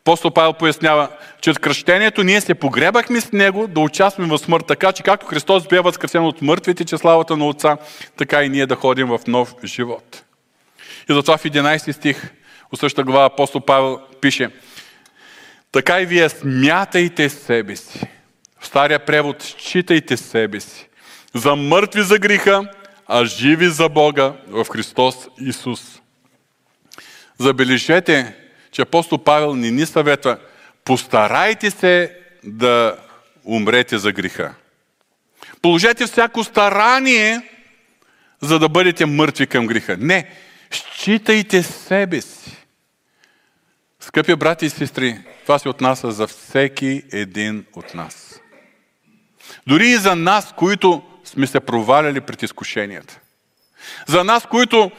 [0.00, 1.08] Апостол Павел пояснява,
[1.40, 5.66] чрез кръщението ние се погребахме с Него да участваме в смърт, така че както Христос
[5.66, 7.76] бе възкресен от мъртвите, че славата на Отца,
[8.16, 10.24] така и ние да ходим в нов живот.
[11.10, 12.30] И затова в 11 стих
[12.72, 14.50] от същата глава апостол Павел пише
[15.72, 18.06] Така и вие смятайте себе си.
[18.60, 20.85] В стария превод считайте себе си.
[21.36, 22.70] За мъртви за греха,
[23.06, 26.00] а живи за Бога в Христос Исус.
[27.38, 28.36] Забележете,
[28.72, 30.38] че апостол Павел не ни съветва
[30.84, 32.96] постарайте се да
[33.44, 34.54] умрете за греха.
[35.62, 37.40] Положете всяко старание,
[38.40, 39.96] за да бъдете мъртви към греха.
[40.00, 40.30] Не,
[40.70, 42.56] считайте себе си.
[44.00, 48.40] Скъпи брати и сестри, това се отнася за всеки един от нас.
[49.66, 53.18] Дори и за нас, които сме се проваляли пред изкушенията.
[54.06, 54.90] За нас, които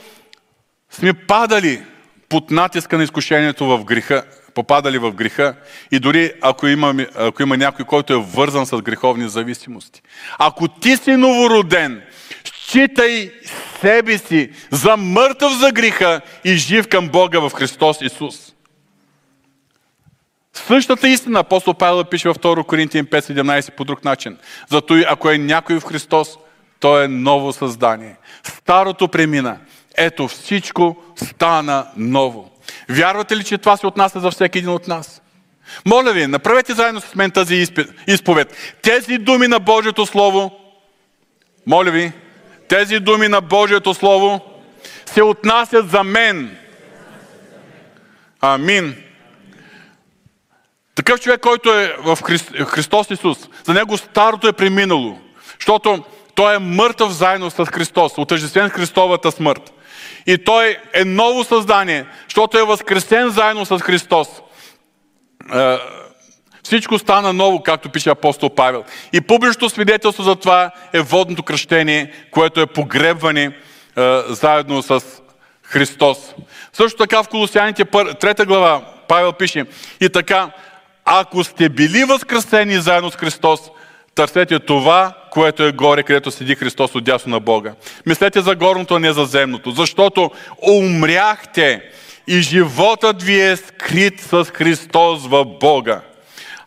[0.92, 1.84] сме падали
[2.30, 5.56] под натиска на изкушението в греха, попадали в греха
[5.92, 10.02] и дори ако има, ако има някой, който е вързан с греховни зависимости.
[10.40, 12.02] Ако ти си новороден,
[12.44, 13.32] считай
[13.82, 18.54] себе си за мъртъв за греха и жив към Бога в Христос Исус.
[20.66, 24.38] Същата истина апостол Павел пише във 2 Коринтиен 5.17 по друг начин.
[24.70, 26.38] Зато и ако е някой в Христос,
[26.80, 28.16] то е ново създание.
[28.44, 29.58] Старото премина.
[29.98, 32.52] Ето всичко стана ново.
[32.90, 35.22] Вярвате ли, че това се отнася за всеки един от нас?
[35.86, 37.66] Моля ви, направете заедно с мен тази
[38.08, 38.76] изповед.
[38.82, 40.60] Тези думи на Божието Слово,
[41.66, 42.12] моля ви,
[42.68, 44.42] тези думи на Божието Слово
[45.06, 46.58] се отнасят за мен.
[48.42, 48.96] Амин.
[50.98, 52.18] Такъв човек, който е в
[52.66, 55.18] Христос Исус, за него старото е преминало,
[55.60, 56.04] защото
[56.36, 59.74] той е мъртъв заедно с Христос, отъждествен Христовата смърт.
[60.28, 64.28] И той е ново създание, защото е възкресен заедно с Христос.
[65.56, 65.78] Е,
[66.64, 68.84] всичко стана ново, както пише апостол Павел.
[69.14, 73.52] И публичното свидетелство за това е водното кръщение, което е погребване е,
[74.30, 75.04] заедно с
[75.64, 76.18] Христос.
[76.74, 77.86] Също така в Колосяните,
[78.20, 79.66] трета глава, Павел пише,
[80.02, 80.52] и така,
[81.10, 83.60] ако сте били възкресени заедно с Христос,
[84.16, 87.74] търсете това, което е горе, където седи Христос от дясно на Бога.
[88.06, 91.82] Мислете за горното, а не за земното, защото умряхте
[92.28, 96.02] и животът ви е скрит с Христос в Бога.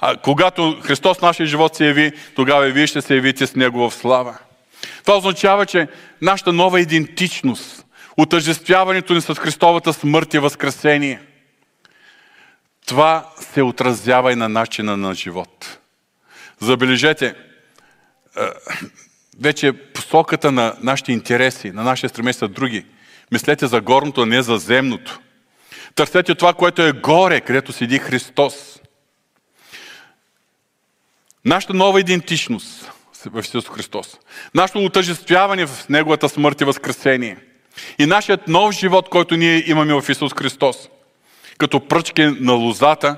[0.01, 3.91] А когато Христос нашия живот се яви, тогава и вие ще се явите с Него
[3.91, 4.39] в слава.
[5.05, 5.89] Това означава, че
[6.23, 7.85] нашата нова идентичност,
[8.17, 11.21] отъждествяването ни с Христовата смърт и възкресение,
[12.91, 15.79] това се отразява и на начина на живот.
[16.61, 17.35] Забележете,
[19.41, 22.87] вече посоката на нашите интереси, на нашите стремежи са други.
[23.33, 25.21] Мислете за горното, а не за земното.
[25.95, 28.81] Търсете това, което е горе, където седи Христос.
[31.45, 32.93] Нашата нова идентичност
[33.27, 34.19] в Исус Христос.
[34.55, 37.37] Нашето отъжествяване в Неговата смърт и възкресение.
[37.99, 40.89] И нашият нов живот, който ние имаме в Исус Христос.
[41.61, 43.17] Като пръчки на лозата,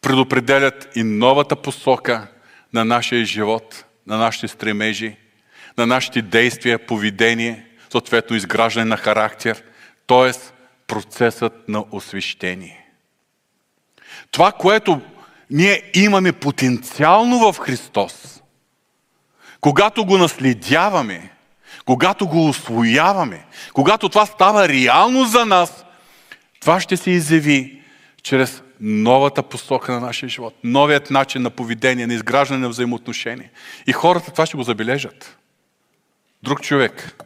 [0.00, 2.26] предопределят и новата посока
[2.72, 5.16] на нашия живот, на нашите стремежи,
[5.78, 9.62] на нашите действия, поведение, съответно изграждане на характер,
[10.06, 10.32] т.е.
[10.86, 12.86] процесът на освещение.
[14.30, 15.00] Това, което
[15.50, 18.42] ние имаме потенциално в Христос,
[19.60, 21.30] когато го наследяваме,
[21.84, 25.83] когато го освояваме, когато това става реално за нас,
[26.64, 27.82] това ще се изяви
[28.22, 33.50] чрез новата посока на нашия живот, новият начин на поведение, на изграждане на взаимоотношения.
[33.86, 35.36] И хората това ще го забележат.
[36.42, 37.24] Друг човек.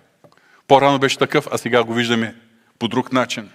[0.68, 2.34] По-рано беше такъв, а сега го виждаме
[2.78, 3.50] по друг начин.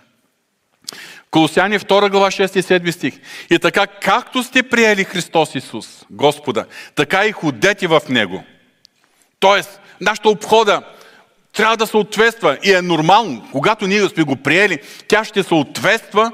[1.32, 3.20] Колосяни 2 глава 6 и 7 стих.
[3.50, 6.66] И така, както сте приели Христос Исус, Господа,
[6.96, 8.44] така и ходете в Него.
[9.40, 10.82] Тоест, нашата обхода
[11.54, 13.48] трябва да съответства и е нормално.
[13.52, 16.32] Когато ние сме го приели, тя ще съответства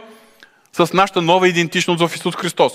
[0.73, 2.73] с нашата нова идентичност в Исус Христос.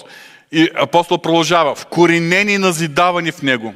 [0.52, 3.74] И апостол продължава, вкоренени, назидавани в Него,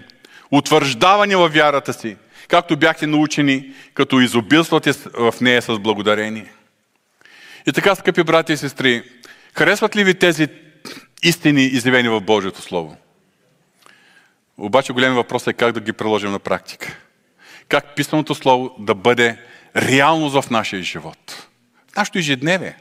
[0.51, 2.17] утвърждавани във вярата си,
[2.49, 6.53] както бяхте научени, като изобилствате в нея с благодарение.
[7.67, 9.03] И така, скъпи брати и сестри,
[9.55, 10.49] харесват ли ви тези
[11.23, 12.97] истини, изявени в Божието Слово?
[14.59, 16.97] Обаче голям въпрос е как да ги приложим на практика.
[17.69, 19.39] Как писаното Слово да бъде
[19.77, 21.49] реалност в нашия живот.
[21.97, 22.77] Нашето ежедневие.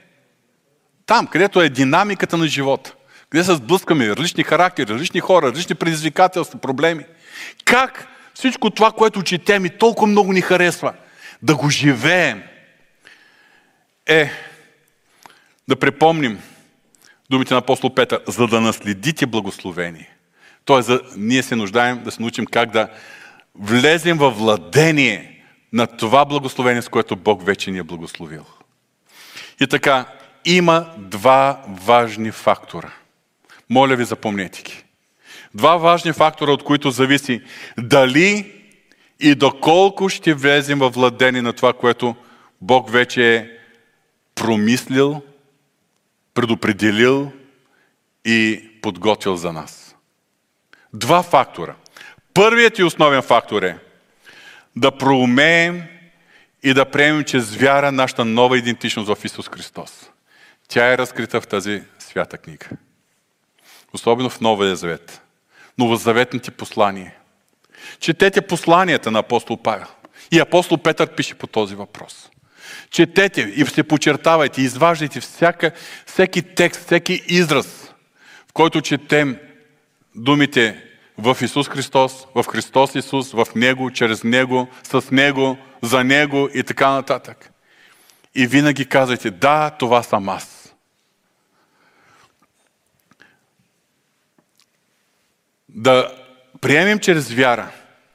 [1.06, 2.94] Там, където е динамиката на живота.
[3.30, 7.06] Къде се сблъскаме различни характери, различни хора, различни предизвикателства, проблеми.
[7.66, 10.94] Как всичко това, което четем и толкова много ни харесва,
[11.42, 12.44] да го живеем,
[14.06, 14.32] е
[15.68, 16.40] да припомним
[17.30, 20.10] думите на апостол Петър, за да наследите благословение.
[20.66, 22.90] Тоест, ние се нуждаем да се научим как да
[23.60, 25.44] влезем във владение
[25.74, 28.46] на това благословение, с което Бог вече ни е благословил.
[29.62, 30.06] И така,
[30.46, 32.92] има два важни фактора.
[33.70, 34.84] Моля ви, запомнете ги.
[35.54, 37.42] Два важни фактора, от които зависи
[37.78, 38.54] дали
[39.20, 42.16] и доколко ще влезем във владение на това, което
[42.62, 43.50] Бог вече е
[44.36, 45.22] промислил,
[46.34, 47.32] предопределил
[48.26, 49.96] и подготвил за нас.
[50.94, 51.76] Два фактора.
[52.38, 53.78] Първият и основен фактор е
[54.76, 55.84] да проумеем
[56.64, 60.10] и да приемем чрез вяра нашата нова идентичност в Исус Христос.
[60.68, 62.66] Тя е разкрита в тази свята книга.
[63.94, 65.22] Особено в Новия Завет.
[65.78, 67.14] Новозаветните послания.
[68.00, 69.88] Четете посланията на апостол Павел.
[70.32, 72.30] И апостол Петър пише по този въпрос.
[72.90, 75.72] Четете и се почертавайте, изваждайте всяка,
[76.06, 77.94] всеки текст, всеки израз,
[78.50, 79.38] в който четем
[80.16, 80.87] думите
[81.18, 86.64] в Исус Христос, в Христос Исус, в Него, чрез Него, с Него, за Него и
[86.64, 87.52] така нататък.
[88.36, 90.74] И винаги казвайте, да, това съм аз.
[95.70, 96.12] Да
[96.62, 97.72] приемем чрез вяра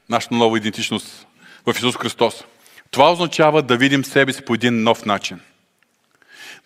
[0.09, 1.27] нашата нова идентичност
[1.65, 2.43] в Исус Христос.
[2.91, 5.39] Това означава да видим себе си по един нов начин.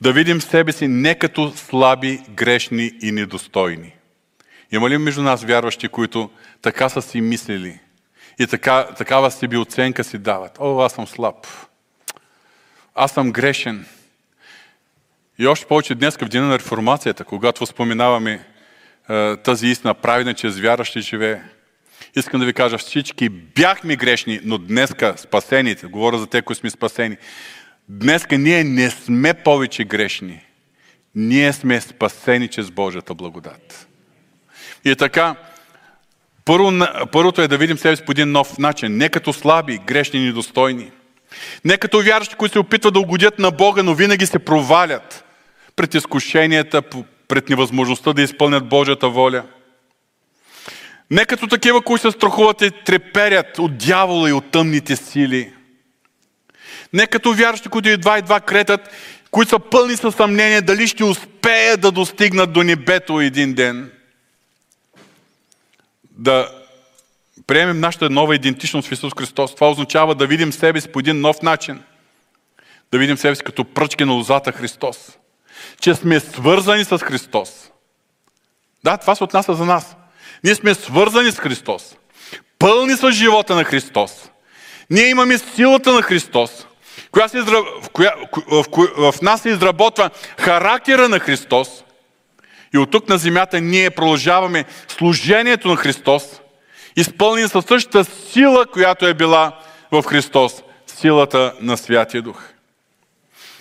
[0.02, 3.97] Да видим себе си не като слаби, грешни и недостойни.
[4.72, 6.30] Има ли между нас вярващи, които
[6.62, 7.80] така са си мислили
[8.40, 10.58] и така, такава себе оценка си дават?
[10.60, 11.48] О, аз съм слаб.
[12.96, 13.86] Аз съм грешен.
[15.40, 18.46] И още повече днес в дена на реформацията, когато споменаваме
[19.10, 21.42] е, тази истина, праведна, че с вяра живее.
[22.16, 26.70] Искам да ви кажа, всички бяхме грешни, но днеска спасените, говоря за те, които сме
[26.70, 27.18] спасени,
[27.90, 30.44] днеска ние не сме повече грешни.
[31.16, 33.88] Ние сме спасени чрез Божията благодат.
[34.86, 35.36] И така,
[36.46, 36.72] първо,
[37.12, 38.98] първото е да видим себе си по един нов начин.
[38.98, 40.92] Не като слаби, грешни, недостойни.
[41.66, 45.24] Не като вярващи, които се опитват да угодят на Бога, но винаги се провалят
[45.76, 46.82] пред изкушенията,
[47.28, 49.44] пред невъзможността да изпълнят Божията воля.
[51.12, 55.54] Не като такива, които се страхуват и треперят от дявола и от тъмните сили.
[56.94, 58.90] Не като вярващи, които едва едва кретат,
[59.32, 63.92] които са пълни със съмнение дали ще успеят да достигнат до небето един ден.
[66.18, 66.50] Да
[67.48, 69.56] приемем нашата нова идентичност в Исус Христос.
[69.56, 71.84] Това означава да видим себе си по един нов начин.
[72.92, 75.18] Да видим себе си като пръчки на лозата Христос
[75.82, 77.72] че сме свързани с Христос.
[78.84, 79.96] Да, това се отнася за нас.
[80.44, 81.96] Ние сме свързани с Христос.
[82.60, 84.30] Пълни с живота на Христос.
[84.90, 86.68] Ние имаме силата на Христос,
[87.12, 88.14] коя в, коя...
[88.52, 88.66] в,
[88.98, 91.84] в, в нас се изработва характера на Христос.
[92.74, 96.24] И от тук на земята ние продължаваме служението на Христос,
[96.96, 99.60] изпълнени със същата сила, която е била
[99.92, 102.44] в Христос, силата на Святия Дух.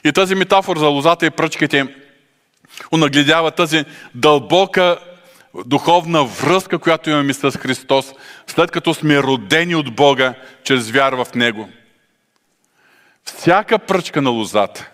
[0.05, 1.95] И тази метафора за лозата и пръчките
[2.92, 4.99] унагледява тази дълбока
[5.66, 8.12] духовна връзка, която имаме с Христос,
[8.47, 11.69] след като сме родени от Бога чрез вяра в Него.
[13.25, 14.90] Всяка пръчка на лозата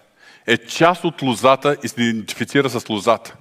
[0.47, 3.35] е част от лозата и се идентифицира с лозата.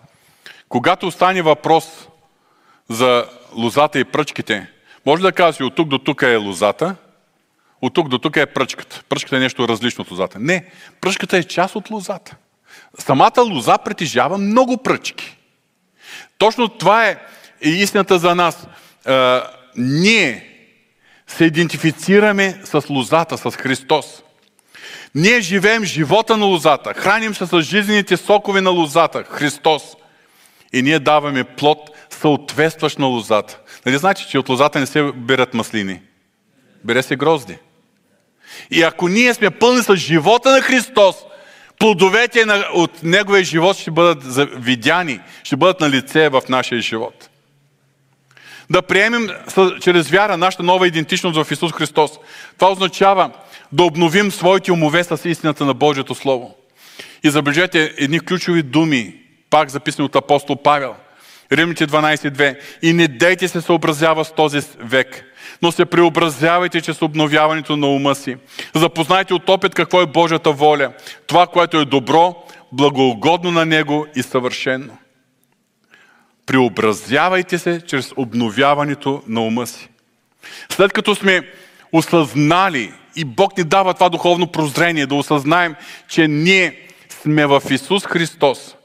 [0.71, 2.07] Когато остане въпрос
[2.89, 4.69] за лозата и пръчките,
[5.05, 6.95] може да кажеш от тук до тук е лозата–
[7.81, 9.03] от тук до тук е пръчката.
[9.09, 10.39] Пръчката е нещо различно от лозата.
[10.39, 10.65] Не,
[11.01, 12.35] пръчката е част от лозата.
[12.99, 15.37] Самата лоза притежава много пръчки.
[16.37, 17.17] Точно това е
[17.61, 18.67] истината за нас.
[19.05, 19.43] А,
[19.75, 20.47] ние
[21.27, 24.23] се идентифицираме с лозата, с Христос.
[25.15, 29.83] Ние живеем живота на лозата, храним се с жизнените сокове на лозата, Христос.
[30.73, 33.59] И ние даваме плод, съответстващ на лозата.
[33.85, 36.01] Нали знаете, че от лозата не се берат маслини?
[36.83, 37.57] Бере се грозди.
[38.71, 41.15] И ако ние сме пълни с живота на Христос,
[41.79, 44.23] плодовете от Неговия живот ще бъдат
[44.63, 47.29] видяни, ще бъдат на лице в нашия живот.
[48.69, 49.29] Да приемем
[49.81, 52.11] чрез вяра нашата нова идентичност в Исус Христос.
[52.57, 53.31] Това означава
[53.71, 56.55] да обновим своите умове с истината на Божието Слово.
[57.23, 59.20] И забележете едни ключови думи,
[59.51, 60.95] пак записани от апостол Павел.
[61.51, 62.59] Римните 12.2.
[62.81, 65.23] И не дейте се съобразява с този век,
[65.61, 68.35] но се преобразявайте чрез обновяването на ума си.
[68.75, 70.93] Запознайте от опит какво е Божията воля,
[71.27, 72.35] това, което е добро,
[72.71, 74.97] благоугодно на Него и съвършено.
[76.45, 79.89] Преобразявайте се чрез обновяването на ума си.
[80.69, 81.41] След като сме
[81.91, 85.75] осъзнали и Бог ни дава това духовно прозрение, да осъзнаем,
[86.07, 88.75] че ние сме в Исус Христос,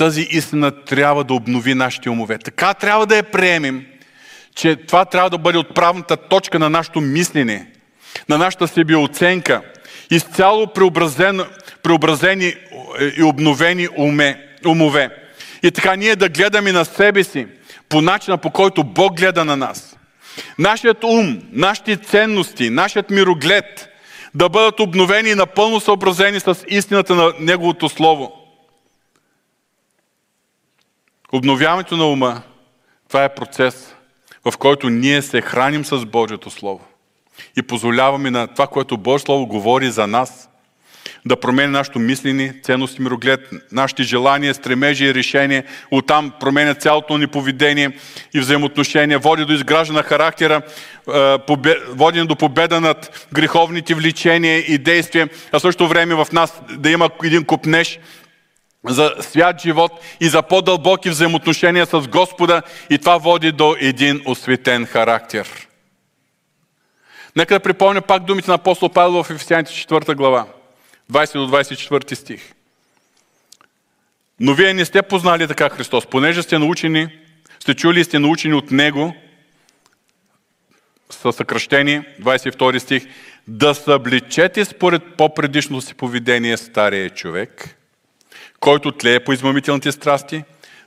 [0.00, 2.38] тази истина трябва да обнови нашите умове.
[2.38, 3.86] Така трябва да я приемем,
[4.54, 7.66] че това трябва да бъде отправната точка на нашето мислене,
[8.28, 9.62] на нашата себеоценка,
[10.10, 10.66] изцяло
[11.82, 12.54] преобразени
[13.16, 15.10] и обновени уме, умове.
[15.62, 17.46] И така ние да гледаме на себе си
[17.88, 19.96] по начина по който Бог гледа на нас.
[20.58, 23.88] Нашият ум, нашите ценности, нашият мироглед
[24.34, 28.39] да бъдат обновени и напълно съобразени с истината на Неговото Слово.
[31.32, 32.42] Обновяването на ума,
[33.08, 33.94] това е процес,
[34.44, 36.80] в който ние се храним с Божието Слово
[37.56, 40.50] и позволяваме на това, което Божието Слово говори за нас,
[41.26, 45.64] да променя нашето мислене, ценност и мироглед, нашите желания, стремежи и решения.
[45.90, 47.98] Оттам променя цялото ни поведение
[48.34, 50.62] и взаимоотношения, води до изграждане на характера,
[51.88, 57.10] води до победа над греховните влечения и действия, а също време в нас да има
[57.24, 57.98] един купнеж
[58.88, 64.86] за свят живот и за по-дълбоки взаимоотношения с Господа и това води до един осветен
[64.86, 65.68] характер.
[67.36, 70.46] Нека да припомня пак думите на апостол Павел в Ефесяните 4 глава,
[71.12, 72.52] 20 до 24 стих.
[74.40, 77.08] Но вие не сте познали така Христос, понеже сте научени,
[77.60, 79.14] сте чули и сте научени от Него,
[81.10, 83.06] със съкръщение, 22 стих,
[83.48, 87.79] да събличете според по-предишното си поведение стария човек,
[88.60, 90.44] който тлее по измамителните страсти,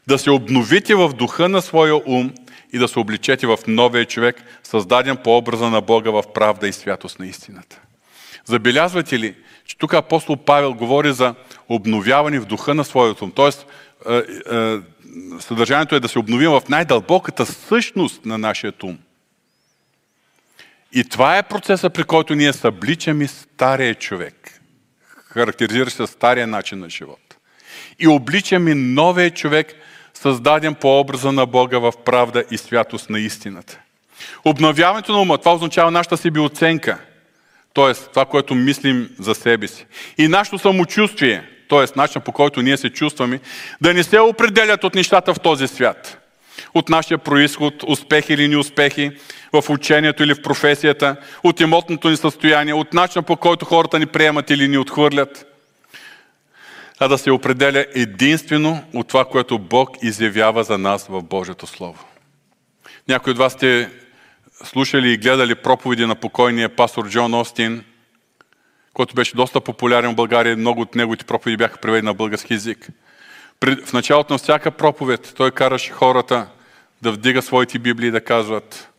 [0.07, 2.33] да се обновите в духа на своя ум
[2.73, 6.73] и да се обличете в новия човек, създаден по образа на Бога в правда и
[6.73, 7.79] святост на истината.
[8.45, 11.35] Забелязвате ли, че тук апостол Павел говори за
[11.69, 13.31] обновяване в духа на своето ум.
[13.31, 13.65] Тоест,
[14.09, 14.21] е, е,
[15.39, 18.97] съдържанието е да се обновим в най-дълбоката същност на нашия ум.
[20.93, 24.61] И това е процеса, при който ние събличаме стария човек,
[25.25, 27.22] характеризиращ се стария начин на живот.
[27.99, 29.75] И обличаме новия човек,
[30.13, 33.79] създаден по образа на Бога в правда и святост на истината.
[34.45, 36.97] Обновяването на ума, това означава нашата себе оценка,
[37.73, 37.93] т.е.
[37.93, 39.85] това, което мислим за себе си.
[40.17, 41.85] И нашето самочувствие, т.е.
[41.95, 43.39] начин по който ние се чувстваме,
[43.81, 46.19] да не се определят от нещата в този свят.
[46.73, 49.11] От нашия происход, успехи или неуспехи,
[49.53, 54.05] в учението или в професията, от имотното ни състояние, от начина по който хората ни
[54.05, 55.45] приемат или ни отхвърлят–
[56.99, 62.05] а да се определя единствено от това, което Бог изявява за нас в Божието Слово.
[63.07, 63.89] Някои от вас сте
[64.63, 67.83] слушали и гледали проповеди на покойния пастор Джон Остин,
[68.93, 70.57] който беше доста популярен в България.
[70.57, 72.89] Много от неговите проповеди бяха преведени на български язик.
[73.85, 76.47] В началото на всяка проповед той караше хората
[77.01, 78.89] да вдига своите библии и да казват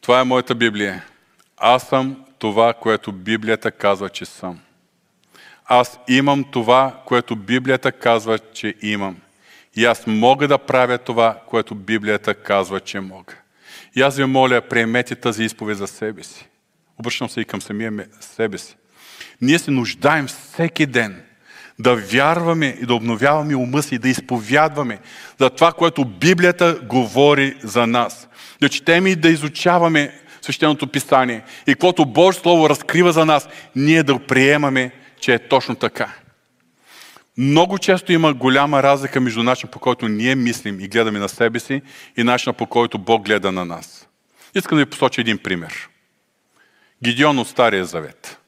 [0.00, 1.04] това е моята Библия.
[1.56, 4.58] Аз съм това, което Библията казва, че съм
[5.68, 9.16] аз имам това, което Библията казва, че имам.
[9.76, 13.34] И аз мога да правя това, което Библията казва, че мога.
[13.96, 16.48] И аз ви моля, приемете тази изповед за себе си.
[16.98, 18.76] Обръщам се и към самия себе си.
[19.40, 21.22] Ние се нуждаем всеки ден
[21.78, 24.98] да вярваме и да обновяваме ума си, да изповядваме
[25.40, 28.28] за това, което Библията говори за нас.
[28.60, 31.42] Да четем и да изучаваме свещеното писание.
[31.66, 36.14] И което Божие Слово разкрива за нас, ние да приемаме че е точно така.
[37.38, 41.60] Много често има голяма разлика между начина по който ние мислим и гледаме на себе
[41.60, 41.82] си
[42.16, 44.08] и начина по който Бог гледа на нас.
[44.54, 45.88] Искам да ви посоча един пример.
[47.04, 48.38] Гидеон от Стария Завет.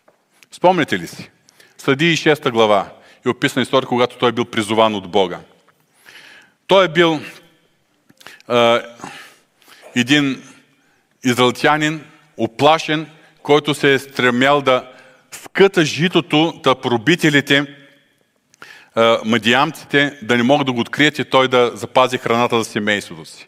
[0.52, 1.30] Спомняте ли си?
[1.78, 2.92] Съди и 6 глава
[3.26, 5.40] е описана история, когато той е бил призован от Бога.
[6.66, 7.20] Той е бил
[8.50, 8.80] е,
[9.94, 10.42] един
[11.24, 12.04] израелтянин,
[12.36, 13.06] оплашен,
[13.42, 14.90] който се е стремял да
[15.50, 17.66] скъта житото, да пробителите,
[19.24, 23.46] мадиамците, да не могат да го открият и той да запази храната за семейството си.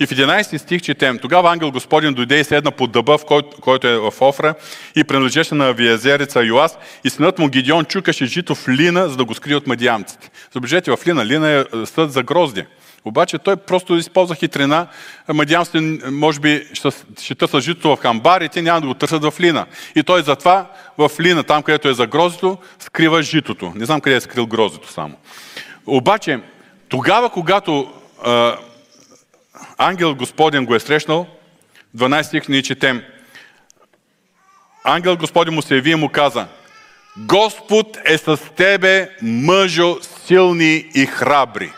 [0.00, 3.60] И в 11 стих четем, тогава ангел Господин дойде и седна под дъба, в който,
[3.60, 4.54] който е в Офра
[4.96, 9.24] и принадлежеше на Виазерица Йоас и синът му Гидеон чукаше жито в лина, за да
[9.24, 10.30] го скрие от мадиамците.
[10.54, 12.64] Забележете, в лина, лина е съд за грозди.
[13.04, 14.86] Обаче той просто използва хитрина.
[15.28, 15.80] Мадиамците,
[16.10, 16.68] може би,
[17.20, 19.66] ще, търсят жито в хамбарите, няма да го търсят в лина.
[19.96, 20.66] И той затова
[20.98, 23.72] в лина, там където е за грозито, скрива житото.
[23.74, 25.16] Не знам къде е скрил грозито само.
[25.86, 26.40] Обаче,
[26.88, 27.92] тогава, когато
[28.24, 28.56] а,
[29.78, 31.26] ангел Господен го е срещнал,
[31.96, 33.02] 12 стих ни четем,
[34.84, 36.46] ангел Господен му се яви и му каза,
[37.16, 41.72] Господ е с тебе, мъжо, силни и храбри.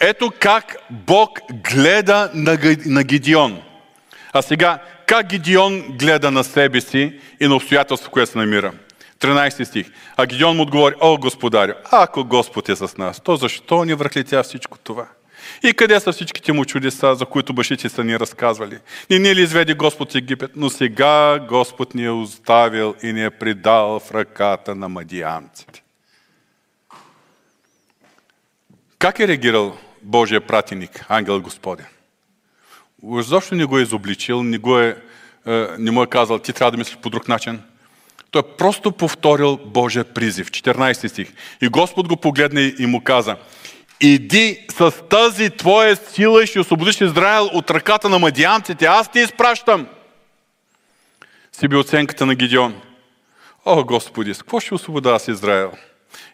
[0.00, 2.30] Ето как Бог гледа
[2.86, 3.62] на Гидион.
[4.32, 8.72] А сега, как Гидион гледа на себе си и на обстоятелство, което се намира?
[9.20, 9.90] 13 стих.
[10.16, 14.42] А Гидион му отговори, о господарю, ако Господ е с нас, то защо ни връхлетя
[14.42, 15.06] всичко това?
[15.62, 18.78] И къде са всичките му чудеса, за които бащите са ни разказвали?
[19.10, 20.50] Не ни ли изведи Господ Египет?
[20.56, 25.82] Но сега Господ ни е оставил и ни е предал в ръката на мадиамците.
[28.98, 29.76] Как е реагирал
[30.08, 31.86] Божия пратеник, ангел Господен.
[33.04, 34.96] Защо не го е изобличил, не, го е,
[35.46, 37.62] е, не му е казал, ти трябва да мислиш по друг начин?
[38.30, 40.50] Той е просто повторил Божия призив.
[40.50, 41.32] 14 стих.
[41.62, 43.36] И Господ го погледна и му каза,
[44.00, 48.86] иди с тази твоя сила и ще освободиш Израел от ръката на мадианците.
[48.86, 49.86] Аз ти изпращам.
[51.52, 52.80] Си би оценката на Гидеон.
[53.64, 55.72] О, Господи, с какво ще освобода аз Израел?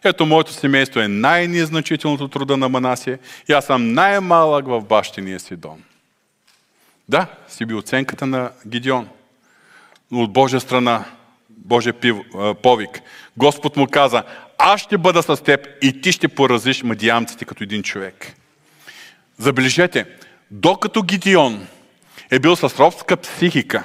[0.03, 3.19] Ето, моето семейство е най-незначителното труда на Манасия
[3.49, 5.83] и аз съм най-малък в бащиния си дом.
[7.09, 9.07] Да, си би оценката на Гидеон.
[10.11, 11.05] Но от Божия страна,
[11.49, 11.93] Божия
[12.63, 13.01] повик,
[13.37, 14.23] Господ му каза,
[14.57, 18.33] аз ще бъда с теб и ти ще поразиш мадиамците като един човек.
[19.37, 20.05] Забележете,
[20.51, 21.67] докато Гидеон
[22.31, 23.83] е бил с робска психика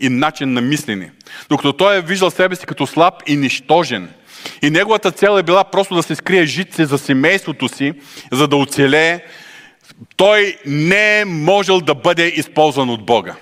[0.00, 1.12] и начин на мислене,
[1.48, 4.14] докато той е виждал себе си като слаб и нищожен,
[4.62, 7.92] и неговата цел е била просто да се скрие житце за семейството си,
[8.32, 9.20] за да оцелее,
[10.16, 13.34] той не е можел да бъде използван от Бога.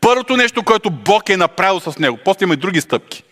[0.00, 3.22] Първото нещо, което Бог е направил с него, после има и други стъпки,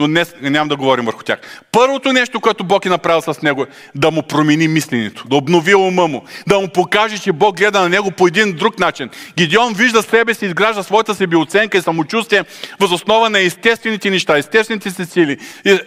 [0.00, 1.38] но днес нямам да говорим върху тях.
[1.72, 6.08] Първото нещо, което Бог е направил с него, да му промени мисленето, да обнови ума
[6.08, 9.10] му, да му покаже, че Бог гледа на него по един друг начин.
[9.36, 12.44] Гидеон вижда себе си, изгражда своята себе оценка и самочувствие
[12.80, 15.78] възоснова на естествените неща, естествените си сили, е,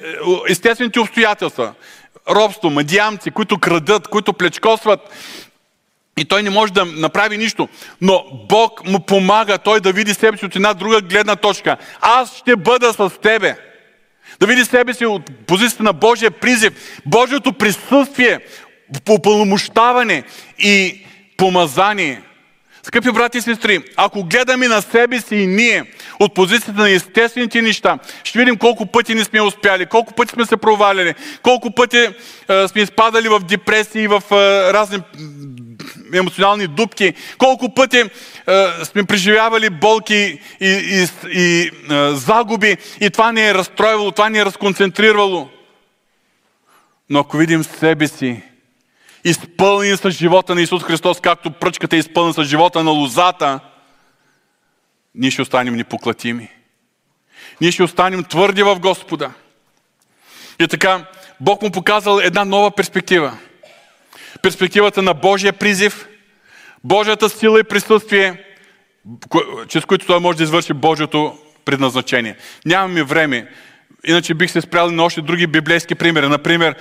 [0.49, 1.73] естествените обстоятелства.
[2.29, 4.99] Робство, мадиамци, които крадат, които плечкосват,
[6.17, 7.69] и той не може да направи нищо.
[8.01, 11.77] Но Бог му помага той да види себе си от една друга гледна точка.
[12.01, 13.70] Аз ще бъда с тебе.
[14.41, 16.73] Да види себе си от позицията на Божия призив,
[17.05, 18.39] Божието присъствие,
[19.05, 20.23] попълномощаване
[20.59, 21.05] и
[21.37, 22.21] помазание.
[22.83, 25.83] Скъпи брати и сестри, ако гледаме на себе си и ние
[26.19, 30.45] от позицията на естествените неща, ще видим колко пъти не сме успяли, колко пъти сме
[30.45, 31.13] се проваляли,
[31.43, 32.13] колко пъти е,
[32.67, 34.35] сме изпадали в депресии, в е,
[34.73, 34.99] разни
[36.13, 38.09] емоционални дупки, колко пъти е,
[38.83, 44.39] сме преживявали болки и, и, и е, загуби и това ни е разстроивало, това ни
[44.39, 45.49] е разконцентрирало.
[47.09, 48.41] Но ако видим себе си,
[49.23, 53.59] изпълнени с живота на Исус Христос, както пръчката е изпълнена с живота на лозата,
[55.15, 56.49] ние ще останем непоклатими.
[57.61, 59.31] Ние ще останем твърди в Господа.
[60.59, 61.05] И така,
[61.39, 63.37] Бог му показал една нова перспектива–
[64.41, 66.07] перспективата на Божия призив,
[66.83, 68.43] Божията сила и присъствие,
[69.67, 72.35] чрез които той може да извърши Божието предназначение.
[72.65, 73.47] Нямаме време.
[74.03, 76.27] Иначе бих се спрял на още други библейски примери.
[76.27, 76.75] Например,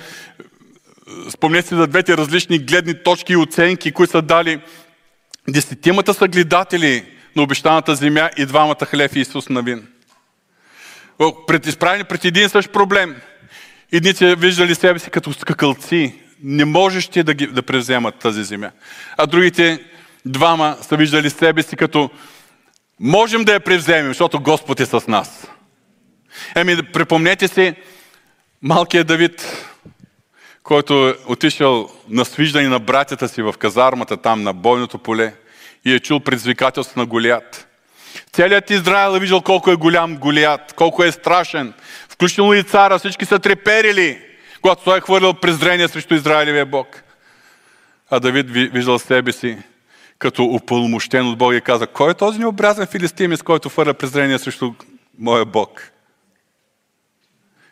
[1.29, 4.61] спомнете си за двете различни гледни точки и оценки, които са дали
[5.49, 9.87] десетимата съгледатели на обещаната земя и двамата хлев Исус Навин.
[11.47, 13.15] Пред, изправени пред един същ проблем.
[13.91, 18.71] Едните виждали себе си като скакалци, не можеш ти да, ги, да превземат тази земя.
[19.17, 19.83] А другите
[20.25, 22.09] двама са виждали себе си като
[22.99, 25.47] можем да я превземем, защото Господ е с нас.
[26.55, 27.73] Еми, припомнете си
[28.61, 29.65] малкият Давид,
[30.63, 35.33] който е отишъл на свиждане на братята си в казармата там на бойното поле
[35.85, 37.67] и е чул предизвикателство на Голият.
[38.33, 41.73] Целият Израел е виждал колко е голям Голият, колко е страшен.
[42.09, 44.21] Включително и цара, всички са треперили
[44.61, 47.03] когато той е хвърлял презрение срещу Израилевия Бог.
[48.09, 49.57] А Давид виждал себе си
[50.19, 54.73] като упълномощен от Бога и каза, кой е този необрязан филистимец, който хвърля презрение срещу
[55.19, 55.91] моя Бог?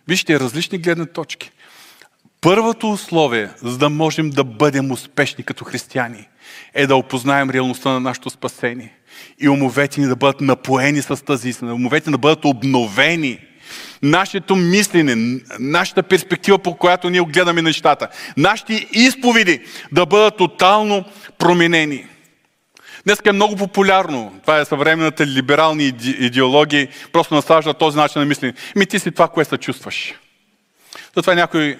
[0.08, 1.52] Вижте, различни гледни точки.
[2.42, 6.28] Първото условие, за да можем да бъдем успешни като християни,
[6.74, 8.94] е да опознаем реалността на нашето спасение.
[9.40, 13.40] И умовете ни да бъдат напоени с тази истина, умовете ни да бъдат обновени
[14.02, 21.06] нашето мислене, нашата перспектива, по която ние гледаме нещата, нашите изповеди да бъдат тотално
[21.38, 22.06] променени.
[23.06, 24.40] Днес е много популярно.
[24.42, 26.88] Това е съвременната либерални идеологии.
[27.12, 28.54] Просто насажда този начин на мислене.
[28.76, 30.14] Ми ти си това, което се чувстваш.
[31.16, 31.78] Затова някой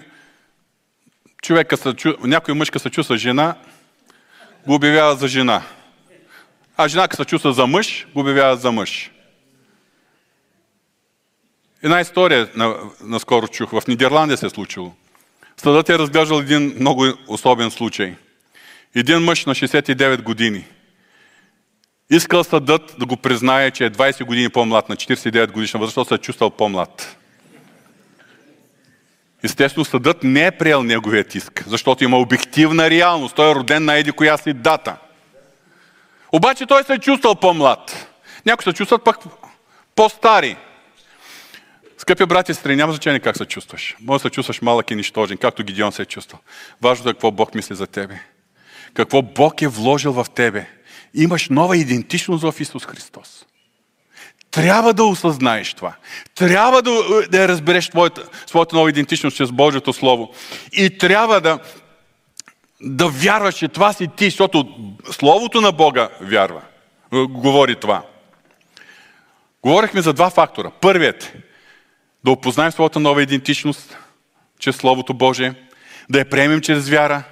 [1.42, 1.78] човека,
[2.24, 3.56] някой мъжка се чувства жена,
[4.68, 5.62] го обявява за жена.
[6.78, 9.12] А жена, се чувства за мъж, го обявява за мъж.
[11.84, 12.50] Една история
[13.02, 13.72] наскоро чух.
[13.72, 14.94] В Нидерландия се е случило.
[15.58, 18.16] Съдът е разглеждал един много особен случай.
[18.96, 20.66] Един мъж на 69 години.
[22.10, 26.16] Искал съдът да го признае, че е 20 години по-млад, на 49 годишна възраст, се
[26.16, 27.18] е чувствал по-млад.
[29.44, 33.36] Естествено, съдът не е приел неговият иск, защото има обективна реалност.
[33.36, 34.98] Той е роден на еди коя си дата.
[36.32, 38.08] Обаче той се е чувствал по-млад.
[38.46, 39.18] Някои се чувстват пък
[39.96, 40.58] по-стари.
[42.00, 43.96] Скъпи брати и сестри, няма значение как се чувстваш.
[44.02, 46.40] Може да се чувстваш малък и нищожен, както Гидеон се е чувствал.
[46.82, 48.20] Важното е какво Бог мисли за тебе.
[48.94, 50.66] Какво Бог е вложил в тебе.
[51.14, 53.46] Имаш нова идентичност в Исус Христос.
[54.52, 55.96] Трябва да осъзнаеш това.
[56.36, 56.92] Трябва да,
[57.30, 60.34] да разбереш твоята, своята нова идентичност чрез Божието Слово.
[60.72, 61.60] И трябва да,
[62.82, 64.68] да вярваш, че това си ти, защото
[65.12, 66.62] Словото на Бога вярва.
[67.14, 68.04] Говори това.
[69.64, 70.72] Говорихме за два фактора.
[70.82, 71.34] Първият
[72.24, 73.98] да опознаем своята нова идентичност
[74.60, 75.54] чрез Словото Божие,
[76.10, 77.24] да я приемем чрез вяра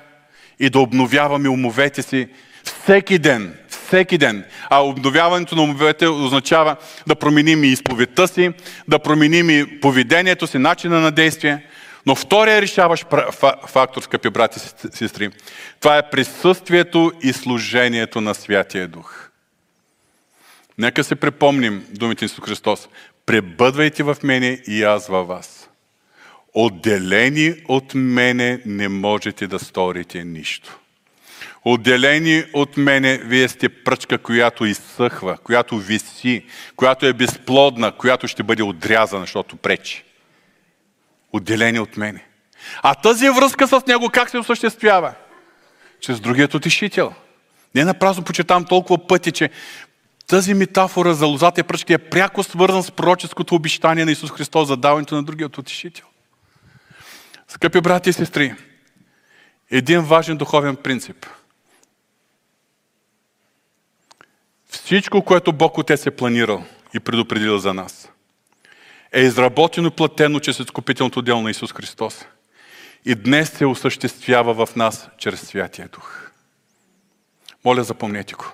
[0.59, 2.27] и да обновяваме умовете си
[2.63, 4.45] всеки ден, всеки ден.
[4.69, 6.75] А обновяването на умовете означава
[7.07, 8.51] да променим и изповедта си,
[8.87, 11.65] да променим и поведението си, начина на действие.
[12.05, 13.05] Но втория решаващ
[13.67, 15.29] фактор, скъпи брати и сестри,
[15.79, 19.29] това е присъствието и служението на Святия Дух.
[20.77, 22.87] Нека се припомним думите на Христос.
[23.27, 25.69] Пребъдвайте в мене и аз във вас.
[26.53, 30.79] Отделени от мене не можете да сторите нищо.
[31.65, 38.43] Отделени от мене, вие сте пръчка, която изсъхва, която виси, която е безплодна, която ще
[38.43, 40.03] бъде отрязана, защото пречи.
[41.33, 42.25] Отделени от мене.
[42.81, 45.13] А тази връзка с него как се осъществява?
[45.99, 47.13] Чрез другият утешител.
[47.75, 49.49] Не напразно почетам толкова пъти, че
[50.27, 54.67] тази метафора за лозата и пръчки е пряко свързан с пророческото обещание на Исус Христос
[54.67, 56.05] за даването на другият утешител.
[57.47, 58.55] Скъпи брати и сестри,
[59.71, 61.25] един важен духовен принцип.
[64.69, 66.63] Всичко, което Бог Отец е планирал
[66.93, 68.09] и предопределил за нас,
[69.11, 72.25] е изработено и платено чрез изкупителното дело на Исус Христос.
[73.05, 76.31] И днес се осъществява в нас чрез Святия Дух.
[77.65, 78.45] Моля, запомнете го.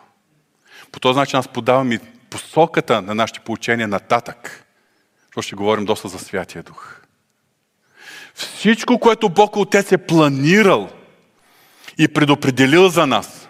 [0.94, 4.66] По този начин аз подавам и посоката на нашите поучения нататък.
[5.26, 6.96] Защото ще говорим доста за Святия Дух.
[8.36, 10.90] Всичко, което Бог Отец е планирал
[11.98, 13.50] и предопределил за нас,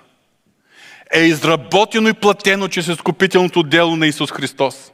[1.14, 4.92] е изработено и платено чрез изкупителното дело на Исус Христос.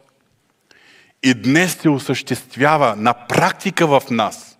[1.23, 4.57] И днес се осъществява на практика в нас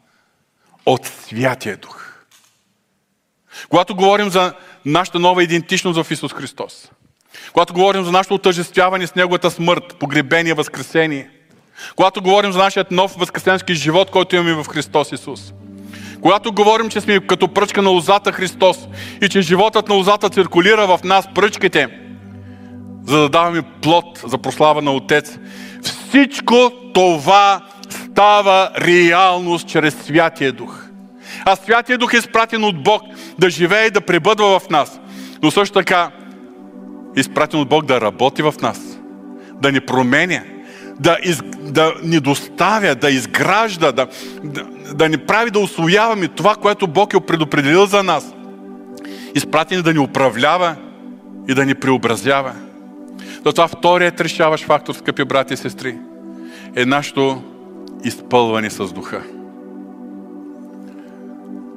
[0.86, 2.26] от Святия Дух.
[3.70, 4.54] Когато говорим за
[4.86, 6.90] нашата нова идентичност в Исус Христос,
[7.54, 11.30] когато говорим за нашето отъжествяване с Неговата смърт, погребение, възкресение,
[11.96, 15.54] когато говорим за нашия нов възкресенски живот, който имаме в Христос Исус,
[16.22, 18.78] когато говорим, че сме като пръчка на лозата Христос
[19.22, 21.88] и че животът на лозата циркулира в нас, пръчките,
[23.08, 25.38] за да даваме плод за прослава на Отец,
[25.84, 30.86] всичко това става реалност чрез Святия Дух.
[31.46, 33.02] А Святия Дух е изпратен от Бог
[33.40, 35.00] да живее и да пребъдва в нас.
[35.44, 36.12] Но също така
[37.16, 38.99] изпратен от Бог да работи в нас,
[39.62, 40.43] да ни променя,
[40.99, 44.07] да, из, да ни доставя, да изгражда, да,
[44.43, 48.34] да, да ни прави да освояваме това, което Бог е предопределил за нас.
[49.36, 50.76] Изпратен да ни управлява
[51.47, 52.53] и да ни преобразява.
[53.45, 55.97] Затова вторият решаващ фактор, скъпи брати и сестри,
[56.76, 57.41] е нашето
[58.03, 59.24] изпълване с духа.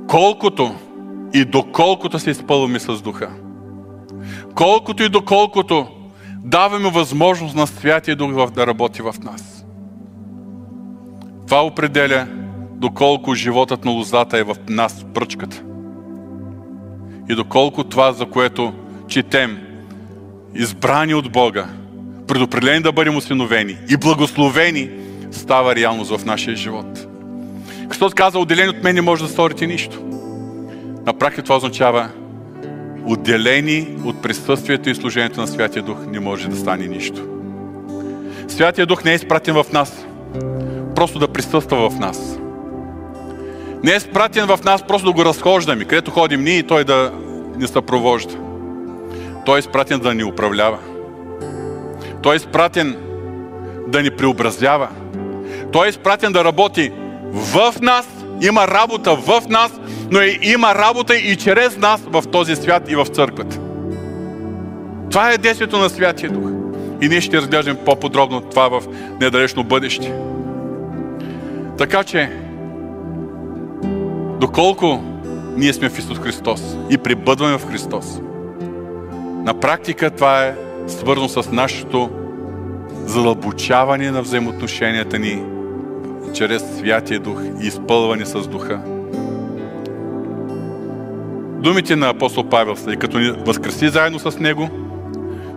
[0.08, 0.74] Колкото
[1.34, 3.30] и доколкото се изпълваме с духа,
[4.54, 5.86] колкото и доколкото
[6.44, 9.64] даваме възможност на Святия Дух да работи в нас.
[11.46, 12.26] Това определя
[12.74, 15.62] доколко животът на лозата е в нас, пръчката.
[17.30, 18.72] И доколко това, за което
[19.08, 19.58] четем,
[20.54, 21.66] избрани от Бога,
[22.26, 24.90] предопределени да бъдем осиновени и благословени,
[25.30, 27.06] става реалност в нашия живот.
[27.88, 29.98] Христос каза, отделени от мен не може да сторите нищо.
[31.06, 32.10] На практика това означава
[33.06, 37.22] отделени от присъствието и служението на Святия Дух, не може да стане нищо.
[38.48, 40.06] Святия Дух не е изпратен в нас,
[40.94, 42.38] просто да присъства в нас.
[43.82, 47.12] Не е изпратен в нас просто да го разхождаме, където ходим ние и Той да
[47.56, 48.34] ни съпровожда.
[49.44, 50.78] Той е изпратен да ни управлява.
[52.22, 52.96] Той е изпратен
[53.88, 54.88] да ни преобразява.
[55.72, 56.92] Той е изпратен да работи
[57.32, 58.08] в нас,
[58.42, 59.72] има работа в нас,
[60.10, 63.58] но е, има работа и чрез нас в този свят и в църквата.
[65.10, 66.50] Това е действието на Святия Дух.
[67.00, 68.82] И ние ще разглеждаме по-подробно това в
[69.20, 70.14] недалечно бъдеще.
[71.78, 72.30] Така че,
[74.40, 75.02] доколко
[75.56, 78.20] ние сме в Исус Христос и прибъдваме в Христос,
[79.44, 80.54] на практика това е
[80.86, 82.10] свързано с нашето
[82.92, 85.42] задълбочаване на взаимоотношенията ни
[86.32, 88.80] чрез Святия Дух и изпълване с Духа.
[91.62, 94.68] Думите на апостол Павел са и като ни възкреси заедно с Него,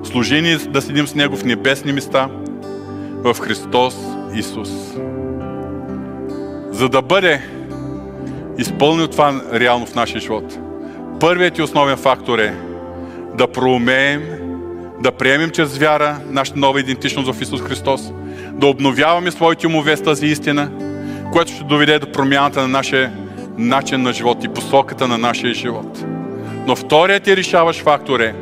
[0.04, 2.30] служи ни да седим с Него в небесни места,
[3.24, 3.96] в Христос
[4.36, 4.70] Исус.
[6.72, 7.42] За да бъде
[8.58, 10.58] изпълнено това реално в нашия живот,
[11.20, 12.54] първият и основен фактор е
[13.38, 14.24] да проумеем,
[15.04, 18.12] да приемем чрез вяра нашата нова идентичност в Исус Христос,
[18.60, 20.72] да обновяваме своите умове с тази истина,
[21.32, 23.14] което ще доведе до промяната на нашия
[23.58, 26.06] начин на живот и посоката на нашия живот.
[26.68, 28.36] Но вторият и решаващ фактор е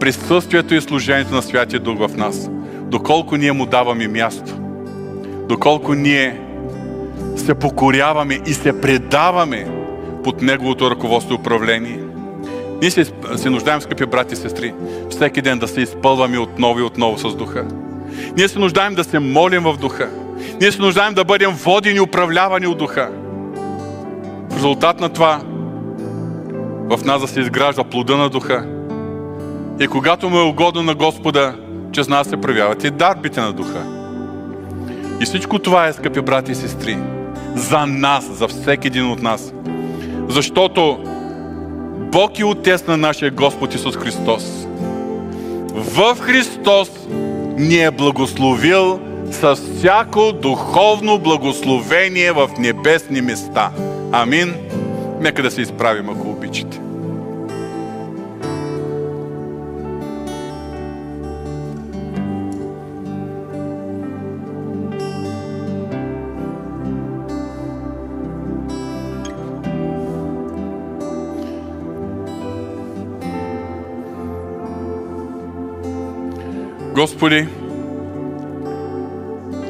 [0.00, 2.50] присъствието и служението на Святия Дух в нас.
[2.80, 4.52] Доколко ние му даваме място.
[5.48, 6.40] Доколко ние
[7.36, 9.66] се покоряваме и се предаваме
[10.24, 11.98] под Неговото ръководство и управление.
[12.80, 13.04] Ние се,
[13.36, 14.74] се нуждаем, скъпи брати и сестри,
[15.10, 17.66] всеки ден да се изпълваме отново и отново с духа.
[18.36, 20.10] Ние се нуждаем да се молим в духа.
[20.60, 23.10] Ние се нуждаем да бъдем водени и управлявани от духа.
[24.50, 25.40] В резултат на това
[26.90, 28.66] в нас да се изгражда плода на духа.
[29.80, 31.54] И когато му е угодно на Господа,
[31.92, 33.84] чрез нас се проявяват и дарбите на духа.
[35.20, 36.98] И всичко това е, скъпи брати и сестри,
[37.54, 39.52] за нас, за всеки един от нас.
[40.28, 40.98] Защото
[42.12, 44.66] Бог е Отец на нашия Господ Исус Христос.
[45.74, 46.90] В Христос
[47.60, 49.00] ни е благословил
[49.30, 53.70] с всяко духовно благословение в небесни места.
[54.12, 54.54] Амин.
[55.20, 56.80] Нека да се изправим, ако обичате.
[77.00, 77.46] Господи,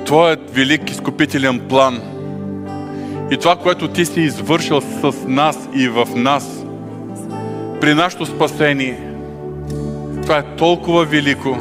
[0.07, 2.01] Твоят велик изкупителен план
[3.31, 6.65] и това, което Ти си извършил с нас и в нас
[7.81, 9.01] при нашето спасение,
[10.23, 11.57] това е толкова велико,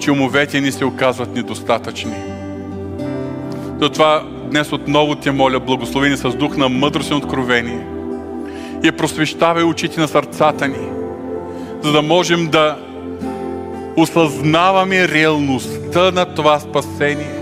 [0.00, 2.16] че умовете ни се оказват недостатъчни.
[3.80, 7.86] Затова днес отново те моля, благословени с дух на мъдрост и откровение
[8.82, 10.88] и просвещавай очите на сърцата ни,
[11.82, 12.87] за да можем да
[14.02, 17.34] осъзнаваме реалността на това спасение.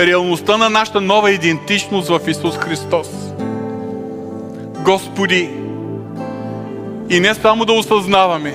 [0.00, 3.08] Реалността на нашата нова идентичност в Исус Христос.
[4.84, 5.50] Господи,
[7.10, 8.54] и не само да осъзнаваме,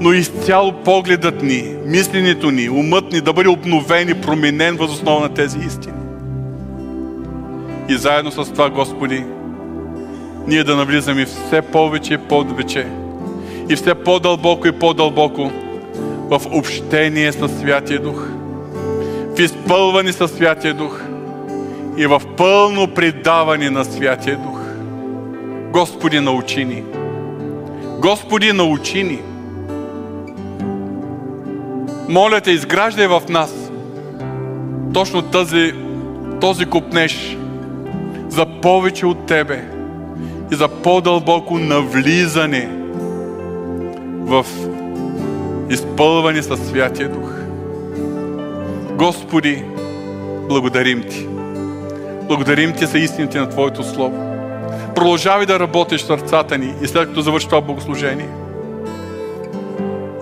[0.00, 5.20] но изцяло погледът ни, мисленето ни, умът ни да бъде обновен и променен въз основа
[5.20, 5.96] на тези истини.
[7.88, 9.24] И заедно с това, Господи,
[10.46, 12.86] ние да навлизаме все повече и повече
[13.68, 15.50] и все по-дълбоко и по-дълбоко
[16.32, 18.28] в общение с Святия Дух,
[19.36, 21.02] в изпълване с Святия Дух
[21.96, 24.60] и в пълно предаване на Святия Дух.
[25.72, 26.82] Господи, научи ни.
[27.98, 29.18] Господи, научи ни.
[32.08, 33.70] Моля те, изграждай в нас
[34.94, 35.72] точно тази,
[36.40, 37.36] този купнеж
[38.28, 39.64] за повече от Тебе
[40.52, 42.68] и за по-дълбоко навлизане
[44.20, 44.46] в
[45.72, 47.30] изпълвани със Святия Дух.
[48.92, 49.64] Господи,
[50.48, 51.26] благодарим Ти.
[52.22, 54.32] Благодарим Ти за истините на Твоето Слово.
[54.94, 58.28] Продължавай да работиш сърцата ни и след като завърши това богослужение.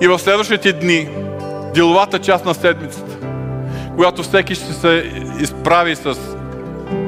[0.00, 1.08] И в следващите дни,
[1.74, 3.16] деловата част на седмицата,
[3.96, 6.16] когато всеки ще се изправи с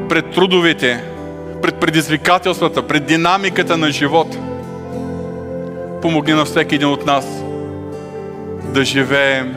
[0.08, 1.04] пред трудовите,
[1.62, 4.38] пред предизвикателствата, пред динамиката на живота,
[6.02, 7.26] помогни на всеки един от нас–
[8.72, 9.56] да живеем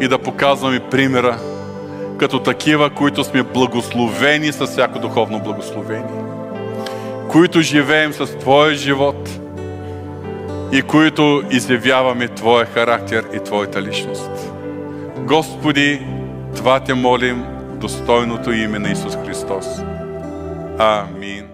[0.00, 1.38] и да показваме примера
[2.18, 6.22] като такива, които сме благословени с всяко духовно благословение,
[7.30, 9.30] които живеем с Твоя живот
[10.72, 14.30] и които изявяваме Твоя характер и Твоята личност.
[15.18, 16.06] Господи,
[16.56, 19.66] това те молим достойното име на Исус Христос.
[20.78, 21.45] Амин.